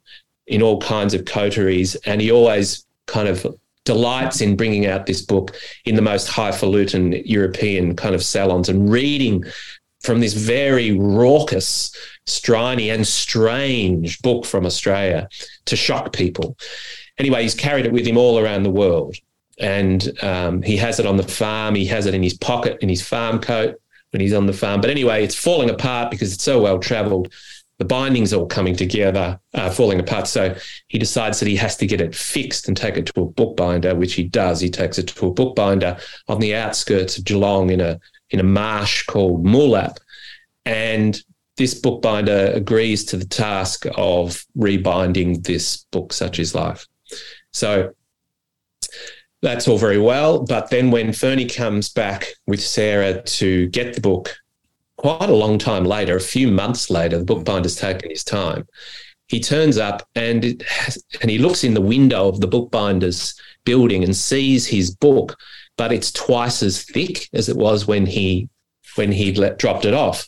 [0.47, 3.45] in all kinds of coteries, and he always kind of
[3.83, 8.89] delights in bringing out this book in the most highfalutin European kind of salons and
[8.89, 9.43] reading
[9.99, 11.93] from this very raucous,
[12.25, 15.27] striny, and strange book from Australia
[15.65, 16.57] to shock people.
[17.17, 19.15] Anyway, he's carried it with him all around the world
[19.61, 21.75] and um, he has it on the farm.
[21.75, 24.81] He has it in his pocket in his farm coat when he's on the farm.
[24.81, 27.31] But anyway, it's falling apart because it's so well traveled.
[27.77, 30.27] The binding's all coming together, uh, falling apart.
[30.27, 30.55] So
[30.87, 33.95] he decides that he has to get it fixed and take it to a bookbinder,
[33.95, 34.59] which he does.
[34.59, 35.97] He takes it to a bookbinder
[36.27, 39.97] on the outskirts of Geelong in a in a marsh called Moolap,
[40.65, 41.21] and
[41.57, 46.87] this bookbinder agrees to the task of rebinding this book, such is life.
[47.51, 47.93] So
[49.41, 50.43] that's all very well.
[50.45, 54.35] But then when Fernie comes back with Sarah to get the book,
[54.97, 58.67] quite a long time later, a few months later, the bookbinder's taken his time.
[59.27, 64.03] He turns up and has, and he looks in the window of the bookbinder's building
[64.03, 65.37] and sees his book,
[65.77, 68.49] but it's twice as thick as it was when he
[68.95, 70.27] when he let, dropped it off.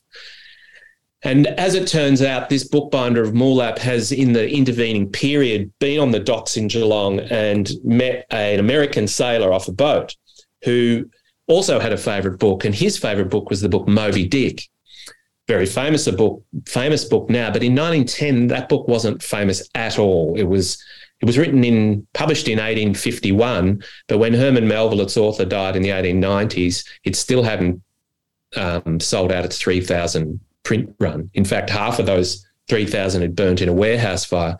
[1.24, 6.00] And as it turns out, this bookbinder of Moolap has, in the intervening period, been
[6.00, 10.16] on the docks in Geelong and met an American sailor off a boat
[10.64, 11.10] who
[11.48, 12.66] also had a favourite book.
[12.66, 14.68] And his favourite book was the book Moby Dick.
[15.48, 20.00] Very famous a book, famous book now, but in 1910 that book wasn't famous at
[20.00, 20.36] all.
[20.38, 20.82] It was
[21.20, 25.82] it was written in published in 1851, but when Herman Melville, its author, died in
[25.82, 27.82] the 1890s, it still hadn't
[28.56, 31.30] um, sold out its 3,000 print run.
[31.34, 34.58] In fact, half of those 3,000 had burnt in a warehouse fire.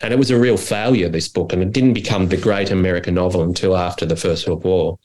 [0.00, 3.14] And it was a real failure, this book, and it didn't become the great American
[3.14, 4.98] novel until after the First World War.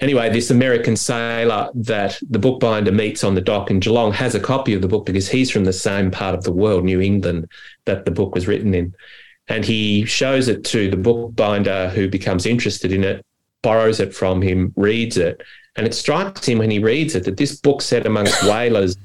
[0.00, 4.40] Anyway, this American sailor that the bookbinder meets on the dock in Geelong has a
[4.40, 7.48] copy of the book because he's from the same part of the world, New England,
[7.84, 8.94] that the book was written in.
[9.48, 13.24] And he shows it to the bookbinder who becomes interested in it,
[13.62, 15.42] borrows it from him, reads it.
[15.76, 18.96] And it strikes him when he reads it that this book set amongst whalers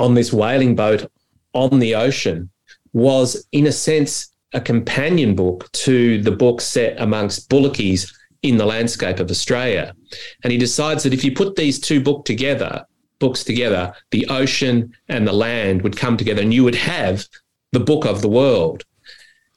[0.00, 1.10] on this whaling boat
[1.52, 2.50] on the ocean
[2.92, 8.66] was, in a sense, a companion book to the book set amongst bullockies in the
[8.66, 9.94] landscape of Australia.
[10.42, 12.84] And he decides that if you put these two book together,
[13.18, 17.26] books together, the ocean and the land would come together and you would have
[17.72, 18.84] the book of the world.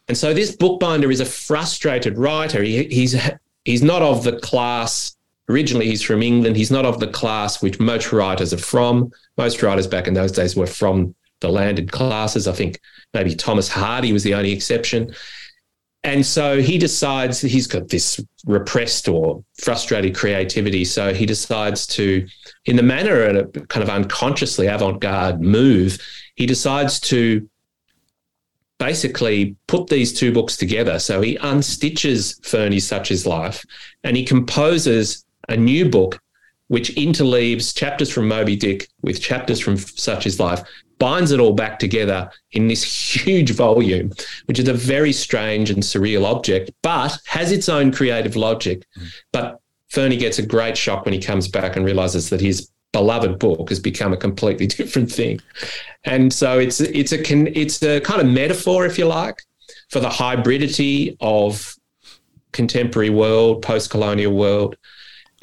[0.08, 2.62] And so this bookbinder is a frustrated writer.
[2.62, 3.16] He, he's
[3.64, 5.13] he's not of the class
[5.50, 6.56] originally he's from England.
[6.56, 9.12] He's not of the class which most writers are from.
[9.38, 12.48] Most writers back in those days were from the landed classes.
[12.48, 12.80] I think
[13.14, 15.14] maybe Thomas Hardy was the only exception.
[16.06, 20.84] And so he decides he's got this repressed or frustrated creativity.
[20.84, 22.28] So he decides to,
[22.66, 25.98] in the manner of a kind of unconsciously avant garde move,
[26.36, 27.48] he decides to
[28.80, 31.00] basically put these two books together.
[31.00, 33.64] So he unstitches Fernie's Such Is Life
[34.04, 36.20] and he composes a new book
[36.68, 40.64] which interleaves chapters from Moby Dick with chapters from Such Is Life,
[40.98, 44.12] binds it all back together in this huge volume,
[44.46, 48.86] which is a very strange and surreal object, but has its own creative logic.
[49.32, 53.38] But Fernie gets a great shock when he comes back and realizes that his beloved
[53.38, 55.42] book has become a completely different thing.
[56.06, 59.42] And so it's it's a it's a kind of metaphor, if you like,
[59.90, 61.76] for the hybridity of
[62.54, 64.78] contemporary world, post-colonial world,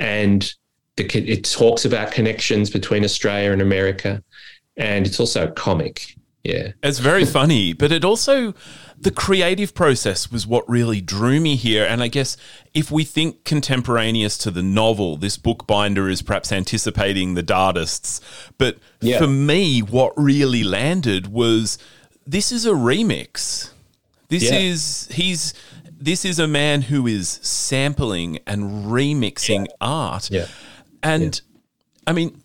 [0.00, 0.52] and
[0.96, 4.22] the, it talks about connections between Australia and America,
[4.76, 6.16] and it's also comic.
[6.42, 8.54] Yeah, it's very funny, but it also
[8.98, 11.84] the creative process was what really drew me here.
[11.84, 12.36] And I guess
[12.74, 18.20] if we think contemporaneous to the novel, this bookbinder is perhaps anticipating the Dadaists.
[18.56, 19.18] But yeah.
[19.18, 21.78] for me, what really landed was
[22.26, 23.70] this is a remix.
[24.28, 24.58] This yeah.
[24.58, 25.52] is he's
[26.00, 29.74] this is a man who is sampling and remixing yeah.
[29.80, 30.30] art.
[30.30, 30.46] Yeah.
[31.02, 31.40] And
[32.06, 32.40] I mean,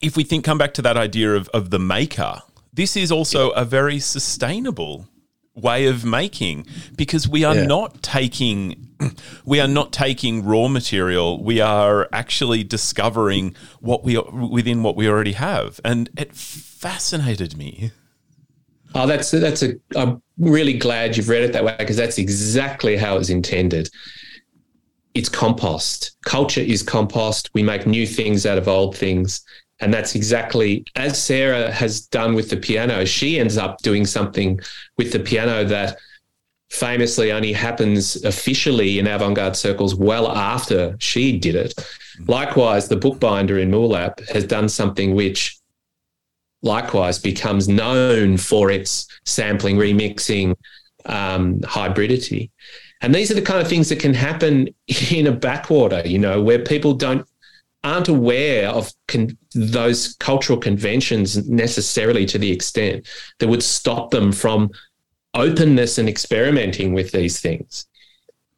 [0.00, 2.42] if we think come back to that idea of, of the maker,
[2.72, 5.06] this is also a very sustainable
[5.54, 7.64] way of making because we are yeah.
[7.64, 8.88] not taking
[9.46, 15.08] we are not taking raw material we are actually discovering what we within what we
[15.08, 17.90] already have and it fascinated me
[18.96, 22.96] oh that's that's a i'm really glad you've read it that way because that's exactly
[22.96, 23.88] how it's intended
[25.14, 29.44] it's compost culture is compost we make new things out of old things
[29.80, 33.04] and that's exactly as Sarah has done with the piano.
[33.04, 34.60] She ends up doing something
[34.96, 35.98] with the piano that
[36.70, 41.74] famously only happens officially in avant garde circles well after she did it.
[42.26, 45.58] Likewise, the bookbinder in Moolap has done something which
[46.62, 50.54] likewise becomes known for its sampling, remixing,
[51.04, 52.50] um, hybridity.
[53.02, 54.68] And these are the kind of things that can happen
[55.10, 57.26] in a backwater, you know, where people don't
[57.84, 63.06] aren't aware of con- those cultural conventions necessarily to the extent
[63.38, 64.68] that would stop them from
[65.34, 67.86] openness and experimenting with these things.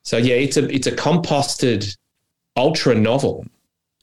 [0.02, 1.94] So yeah, it's a it's a composted
[2.56, 3.44] ultra novel.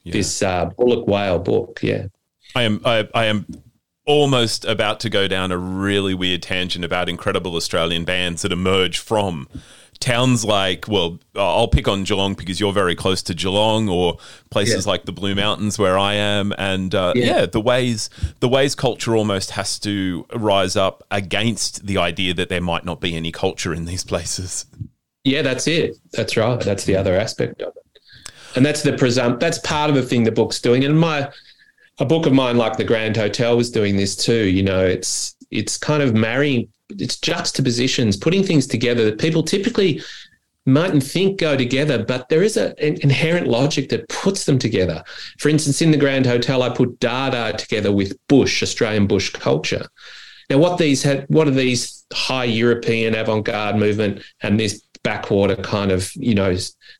[0.04, 0.12] Yeah.
[0.12, 2.06] This uh, Bullock Whale book, yeah.
[2.54, 3.44] I am I, I am
[4.06, 8.98] almost about to go down a really weird tangent about incredible Australian bands that emerge
[8.98, 9.48] from
[9.98, 14.18] towns like, well, I'll pick on Geelong because you're very close to Geelong, or
[14.50, 14.92] places yeah.
[14.92, 17.24] like the Blue Mountains where I am, and uh, yeah.
[17.24, 17.46] yeah.
[17.46, 22.60] the ways the ways culture almost has to rise up against the idea that there
[22.60, 24.66] might not be any culture in these places.
[25.24, 25.96] Yeah, that's it.
[26.12, 26.60] That's right.
[26.60, 29.40] That's the other aspect of it, and that's the presump.
[29.40, 31.30] That's part of the thing the book's doing, and my
[31.98, 34.46] a book of mine like the Grand Hotel was doing this too.
[34.46, 40.00] You know, it's it's kind of marrying it's juxtapositions, putting things together that people typically
[40.66, 45.02] mightn't think go together, but there is a, an inherent logic that puts them together.
[45.38, 49.86] For instance, in the Grand Hotel, I put Dada together with Bush, Australian Bush culture.
[50.50, 55.92] Now, what these had, what are these high European avant-garde movement and this backwater kind
[55.92, 56.56] of, you know,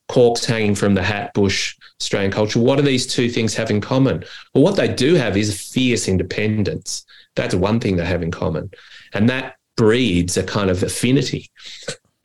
[0.09, 2.61] corks hanging from the hat Bush Australian culture?
[2.61, 4.23] What do these two things have in common?
[4.55, 7.05] Well, what they do have is fierce independence.
[7.35, 8.71] That's one thing they have in common,
[9.13, 11.51] and that breeds a kind of affinity.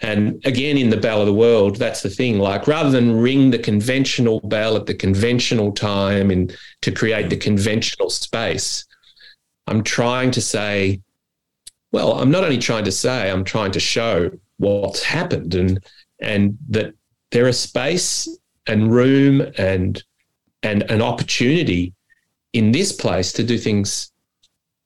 [0.01, 2.37] And again, in the bell of the world, that's the thing.
[2.37, 7.37] Like rather than ring the conventional bell at the conventional time and to create the
[7.37, 8.85] conventional space,
[9.65, 11.01] I'm trying to say,
[11.91, 14.31] well, I'm not only trying to say, I'm trying to show
[14.61, 15.83] what's happened and
[16.19, 16.93] and that
[17.31, 18.29] there are space
[18.67, 20.03] and room and
[20.63, 21.93] and an opportunity
[22.53, 24.11] in this place to do things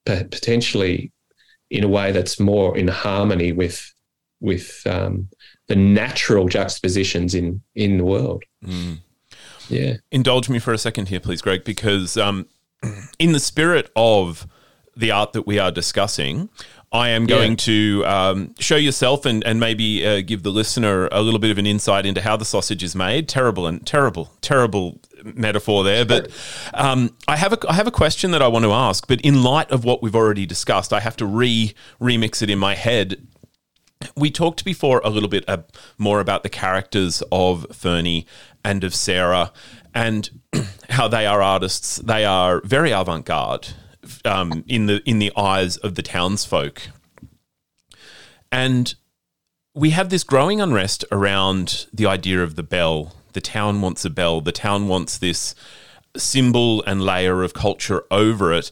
[0.05, 1.11] potentially
[1.69, 3.93] in a way that's more in harmony with
[4.39, 5.27] with um,
[5.67, 8.43] the natural juxtapositions in in the world.
[8.63, 8.99] Mm.
[9.69, 9.95] Yeah.
[10.11, 12.47] Indulge me for a second here, please, Greg, because um,
[13.19, 14.47] in the spirit of
[14.95, 16.49] the art that we are discussing,
[16.95, 17.57] I am going yeah.
[17.57, 21.57] to um, show yourself and, and maybe uh, give the listener a little bit of
[21.57, 23.27] an insight into how the sausage is made.
[23.27, 26.31] Terrible and terrible, terrible metaphor there, but
[26.73, 29.07] um, I have a I have a question that I want to ask.
[29.07, 32.59] But in light of what we've already discussed, I have to re remix it in
[32.59, 33.27] my head.
[34.15, 35.63] We talked before a little bit uh,
[35.97, 38.25] more about the characters of Fernie
[38.63, 39.51] and of Sarah,
[39.93, 40.29] and
[40.89, 41.97] how they are artists.
[41.97, 43.73] They are very avant garde
[44.23, 46.89] um, in the in the eyes of the townsfolk,
[48.51, 48.95] and
[49.73, 54.09] we have this growing unrest around the idea of the bell the town wants a
[54.09, 54.39] bell.
[54.39, 55.53] The town wants this
[56.15, 58.71] symbol and layer of culture over it.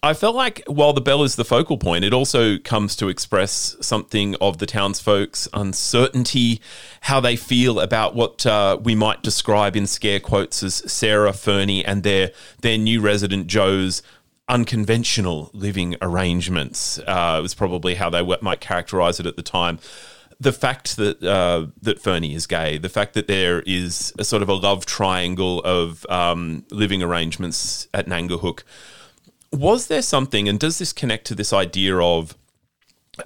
[0.00, 3.76] I felt like while the bell is the focal point, it also comes to express
[3.80, 6.60] something of the townsfolk's uncertainty,
[7.02, 11.84] how they feel about what uh, we might describe in scare quotes as Sarah, Fernie,
[11.84, 12.30] and their
[12.60, 14.02] their new resident Joe's
[14.48, 17.00] unconventional living arrangements.
[17.00, 19.80] Uh, was probably how they might characterize it at the time.
[20.38, 24.42] The fact that uh, that Fernie is gay, the fact that there is a sort
[24.42, 28.62] of a love triangle of um, living arrangements at Ngangahook
[29.52, 32.36] was there something, and does this connect to this idea of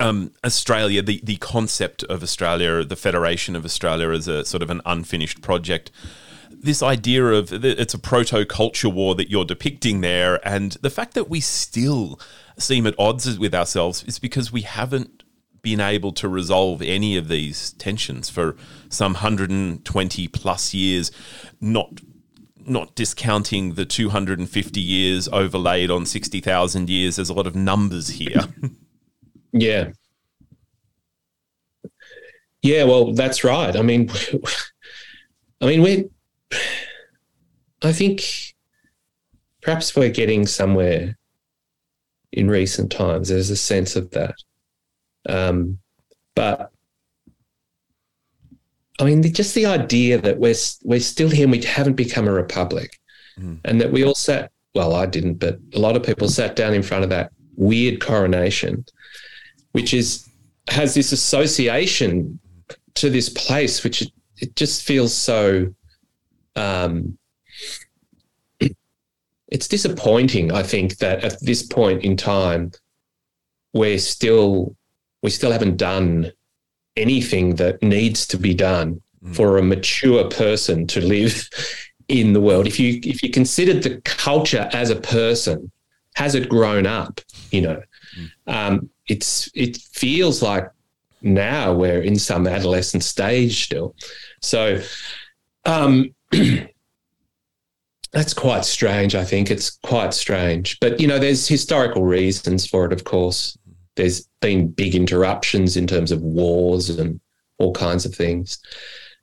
[0.00, 4.70] um, Australia, the, the concept of Australia, the Federation of Australia as a sort of
[4.70, 5.90] an unfinished project?
[6.50, 11.14] This idea of it's a proto culture war that you're depicting there, and the fact
[11.14, 12.20] that we still
[12.58, 15.22] seem at odds with ourselves is because we haven't
[15.62, 18.56] been able to resolve any of these tensions for
[18.88, 21.10] some 120 plus years,
[21.60, 22.00] not
[22.66, 27.16] not discounting the 250 years overlaid on 60,000 years.
[27.16, 28.40] There's a lot of numbers here.
[29.52, 29.90] yeah.
[32.62, 33.74] Yeah, well, that's right.
[33.76, 34.10] I mean,
[35.60, 36.04] I mean, we're,
[37.82, 38.54] I think
[39.60, 41.16] perhaps we're getting somewhere
[42.32, 43.28] in recent times.
[43.28, 44.34] There's a sense of that.
[45.28, 45.78] Um,
[46.34, 46.71] but
[49.00, 52.32] I mean, just the idea that we're we're still here and we haven't become a
[52.32, 52.98] republic,
[53.38, 53.58] mm.
[53.64, 54.50] and that we all sat.
[54.74, 58.00] Well, I didn't, but a lot of people sat down in front of that weird
[58.00, 58.84] coronation,
[59.72, 60.28] which is
[60.68, 62.38] has this association
[62.94, 65.72] to this place, which it, it just feels so.
[66.54, 67.18] Um,
[69.48, 70.52] it's disappointing.
[70.52, 72.72] I think that at this point in time,
[73.72, 74.76] we're still
[75.22, 76.32] we still haven't done
[76.96, 79.34] anything that needs to be done mm.
[79.34, 81.48] for a mature person to live
[82.08, 82.66] in the world.
[82.66, 85.70] If you if you considered the culture as a person,
[86.14, 87.20] has it grown up?
[87.50, 87.82] You know,
[88.18, 88.30] mm.
[88.46, 90.70] um, it's it feels like
[91.22, 93.94] now we're in some adolescent stage still.
[94.40, 94.80] So
[95.64, 96.14] um,
[98.12, 99.14] that's quite strange.
[99.14, 103.56] I think it's quite strange, but you know, there's historical reasons for it, of course
[103.94, 107.20] there's been big interruptions in terms of wars and
[107.58, 108.58] all kinds of things.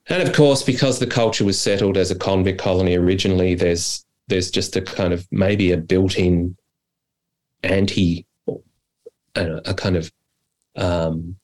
[0.08, 4.52] And of course, because the culture was settled as a convict colony originally, there's there's
[4.52, 6.56] just a kind of maybe a built-in
[7.64, 8.28] anti,
[9.36, 10.12] a, a kind of
[10.76, 11.36] um,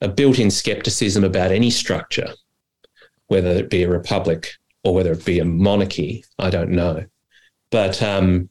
[0.00, 2.32] a built-in skepticism about any structure,
[3.26, 6.24] whether it be a republic or whether it be a monarchy.
[6.38, 7.04] I don't know,
[7.70, 8.48] but um,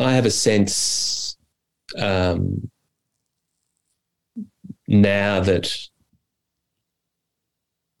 [0.00, 1.36] I have a sense
[1.98, 2.70] um,
[4.88, 5.76] now that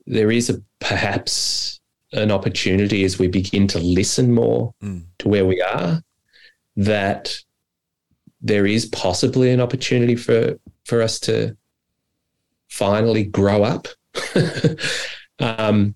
[0.06, 1.80] there is a perhaps
[2.12, 5.04] an opportunity as we begin to listen more mm.
[5.18, 6.02] to where we are
[6.76, 7.36] that
[8.40, 11.56] there is possibly an opportunity for for us to
[12.68, 13.86] finally grow up
[15.38, 15.94] um,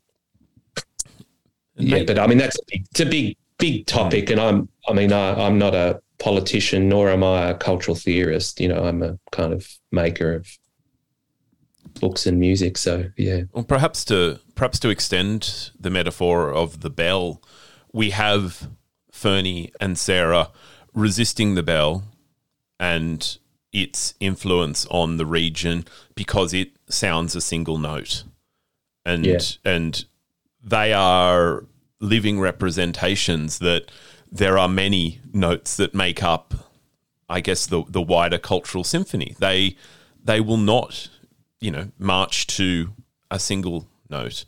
[1.76, 4.92] yeah but i mean that's a big, it's a big big topic, and I'm I
[4.92, 8.60] mean I, I'm not a politician nor am I a cultural theorist.
[8.60, 10.48] You know, I'm a kind of maker of
[12.00, 12.78] books and music.
[12.78, 13.42] So yeah.
[13.52, 17.42] Well, perhaps to perhaps to extend the metaphor of the bell,
[17.92, 18.68] we have
[19.10, 20.50] Fernie and Sarah
[20.92, 22.04] resisting the bell
[22.78, 23.38] and
[23.72, 25.84] its influence on the region
[26.14, 28.24] because it sounds a single note,
[29.04, 29.38] and yeah.
[29.64, 30.04] and
[30.62, 31.64] they are
[32.04, 33.90] living representations that
[34.30, 36.54] there are many notes that make up,
[37.28, 39.36] I guess, the the wider cultural symphony.
[39.38, 39.76] They
[40.22, 41.08] they will not,
[41.60, 42.92] you know, march to
[43.30, 44.44] a single note.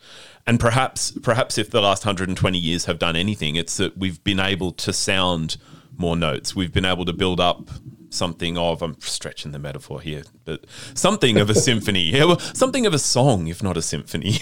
[0.47, 4.41] And perhaps perhaps if the last 120 years have done anything, it's that we've been
[4.41, 5.57] able to sound
[5.97, 6.55] more notes.
[6.55, 7.71] We've been able to build up
[8.11, 12.11] something of I'm stretching the metaphor here, but something of a symphony.
[12.17, 14.39] Yeah, well, something of a song, if not a symphony.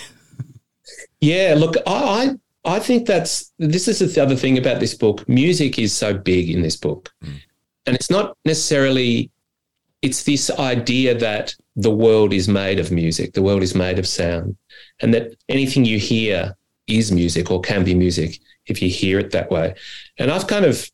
[1.21, 5.29] yeah, look, I, I think that's this is the other thing about this book.
[5.29, 7.13] Music is so big in this book.
[7.23, 7.41] Mm.
[7.87, 9.31] And it's not necessarily
[10.01, 14.07] it's this idea that the world is made of music, the world is made of
[14.07, 14.57] sound,
[15.01, 16.55] and that anything you hear
[16.87, 19.75] is music or can be music if you hear it that way.
[20.19, 20.91] And I've kind of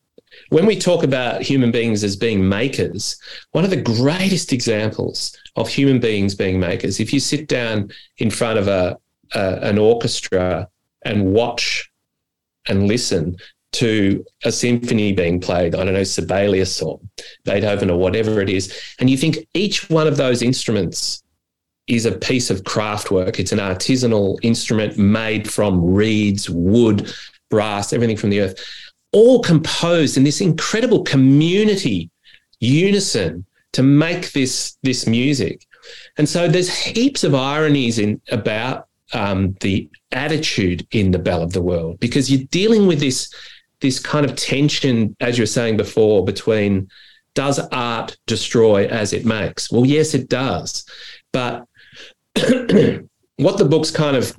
[0.51, 5.69] when we talk about human beings as being makers, one of the greatest examples of
[5.69, 8.97] human beings being makers, if you sit down in front of a,
[9.35, 10.69] a an orchestra
[11.05, 11.91] and watch
[12.69, 13.37] and listen
[13.73, 17.01] to a symphony being played, I don't know, Sibelius or
[17.45, 18.77] Beethoven or whatever it is.
[18.99, 21.23] And you think each one of those instruments
[21.87, 23.39] is a piece of craft work.
[23.39, 27.13] It's an artisanal instrument made from reeds, wood,
[27.49, 28.59] brass, everything from the earth.
[29.13, 32.11] all composed in this incredible community
[32.61, 35.67] unison to make this this music.
[36.17, 41.53] And so there's heaps of ironies in about um, the attitude in the Bell of
[41.53, 43.33] the World because you're dealing with this
[43.81, 46.89] this kind of tension, as you were saying before, between
[47.35, 49.71] does art destroy as it makes?
[49.71, 50.85] Well, yes, it does.
[51.33, 51.65] But
[52.35, 54.37] what the book's kind of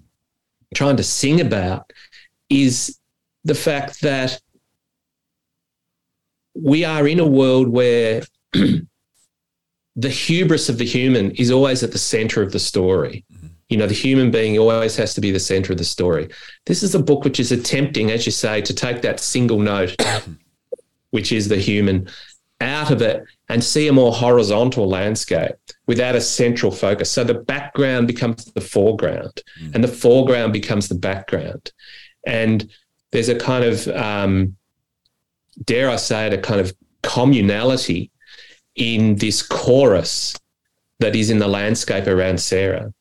[0.75, 1.91] trying to sing about
[2.49, 2.99] is
[3.43, 4.39] the fact that
[6.53, 8.23] we are in a world where
[9.95, 13.25] the hubris of the human is always at the center of the story.
[13.33, 13.40] Mm-hmm.
[13.71, 16.27] You know, the human being always has to be the center of the story.
[16.65, 19.95] This is a book which is attempting, as you say, to take that single note,
[21.11, 22.07] which is the human,
[22.59, 25.55] out of it and see a more horizontal landscape
[25.87, 27.09] without a central focus.
[27.09, 29.73] So the background becomes the foreground mm.
[29.73, 31.71] and the foreground becomes the background.
[32.27, 32.69] And
[33.11, 34.55] there's a kind of, um,
[35.63, 38.11] dare I say it, a kind of communality
[38.75, 40.37] in this chorus
[40.99, 42.93] that is in the landscape around Sarah,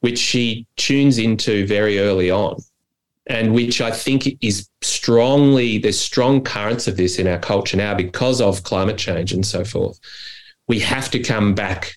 [0.00, 2.56] which she tunes into very early on
[3.26, 7.94] and which I think is strongly, there's strong currents of this in our culture now
[7.94, 9.98] because of climate change and so forth.
[10.68, 11.96] We have to come back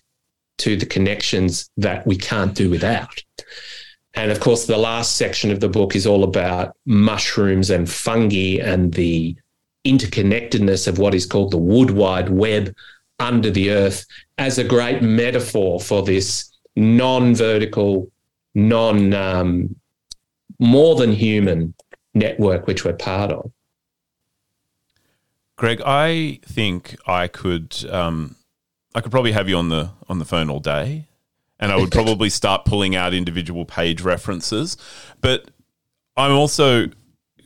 [0.58, 3.22] to the connections that we can't do without.
[4.14, 8.58] And of course, the last section of the book is all about mushrooms and fungi
[8.60, 9.36] and the
[9.86, 12.74] interconnectedness of what is called the wood wide web
[13.20, 14.04] under the earth
[14.36, 16.49] as a great metaphor for this
[16.80, 18.10] non vertical,
[18.54, 19.76] non um,
[20.58, 21.74] more than human
[22.14, 23.52] network which we're part of.
[25.56, 28.36] Greg, I think I could um,
[28.94, 31.06] I could probably have you on the on the phone all day,
[31.58, 34.78] and I would probably start pulling out individual page references.
[35.20, 35.50] But
[36.16, 36.86] I'm also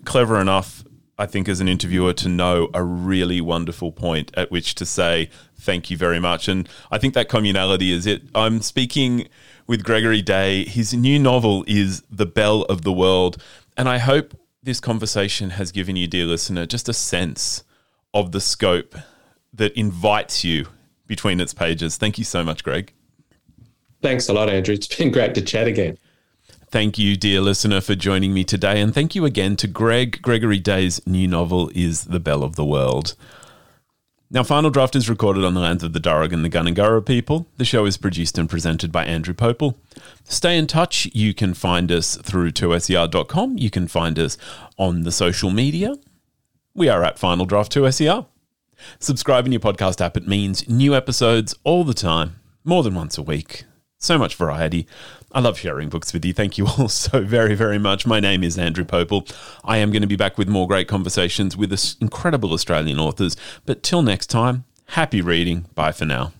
[0.04, 0.84] clever enough,
[1.18, 5.28] I think, as an interviewer, to know a really wonderful point at which to say
[5.64, 6.46] thank you very much.
[6.48, 8.22] And I think that communality is it.
[8.34, 9.28] I'm speaking
[9.66, 10.64] with Gregory Day.
[10.64, 13.42] His new novel is The Bell of the World.
[13.76, 17.64] And I hope this conversation has given you, dear listener, just a sense
[18.12, 18.94] of the scope
[19.52, 20.66] that invites you
[21.06, 21.96] between its pages.
[21.96, 22.92] Thank you so much, Greg.
[24.02, 24.74] Thanks a lot, Andrew.
[24.74, 25.98] It's been great to chat again.
[26.68, 28.80] Thank you, dear listener, for joining me today.
[28.80, 30.20] And thank you again to Greg.
[30.22, 33.14] Gregory Day's new novel is The Bell of the World.
[34.34, 37.46] Now, Final Draft is recorded on the lands of the Darug and the Gundungurra people.
[37.56, 39.76] The show is produced and presented by Andrew Pople.
[40.24, 41.06] Stay in touch.
[41.14, 43.58] You can find us through 2ser.com.
[43.58, 44.36] You can find us
[44.76, 45.94] on the social media.
[46.74, 48.26] We are at Final Draft 2ser.
[48.98, 50.16] Subscribe in your podcast app.
[50.16, 53.62] It means new episodes all the time, more than once a week.
[54.04, 54.86] So much variety.
[55.32, 56.34] I love sharing books with you.
[56.34, 58.06] Thank you all so very, very much.
[58.06, 59.34] My name is Andrew Pople.
[59.64, 63.34] I am going to be back with more great conversations with incredible Australian authors.
[63.64, 65.64] But till next time, happy reading.
[65.74, 66.34] Bye for now.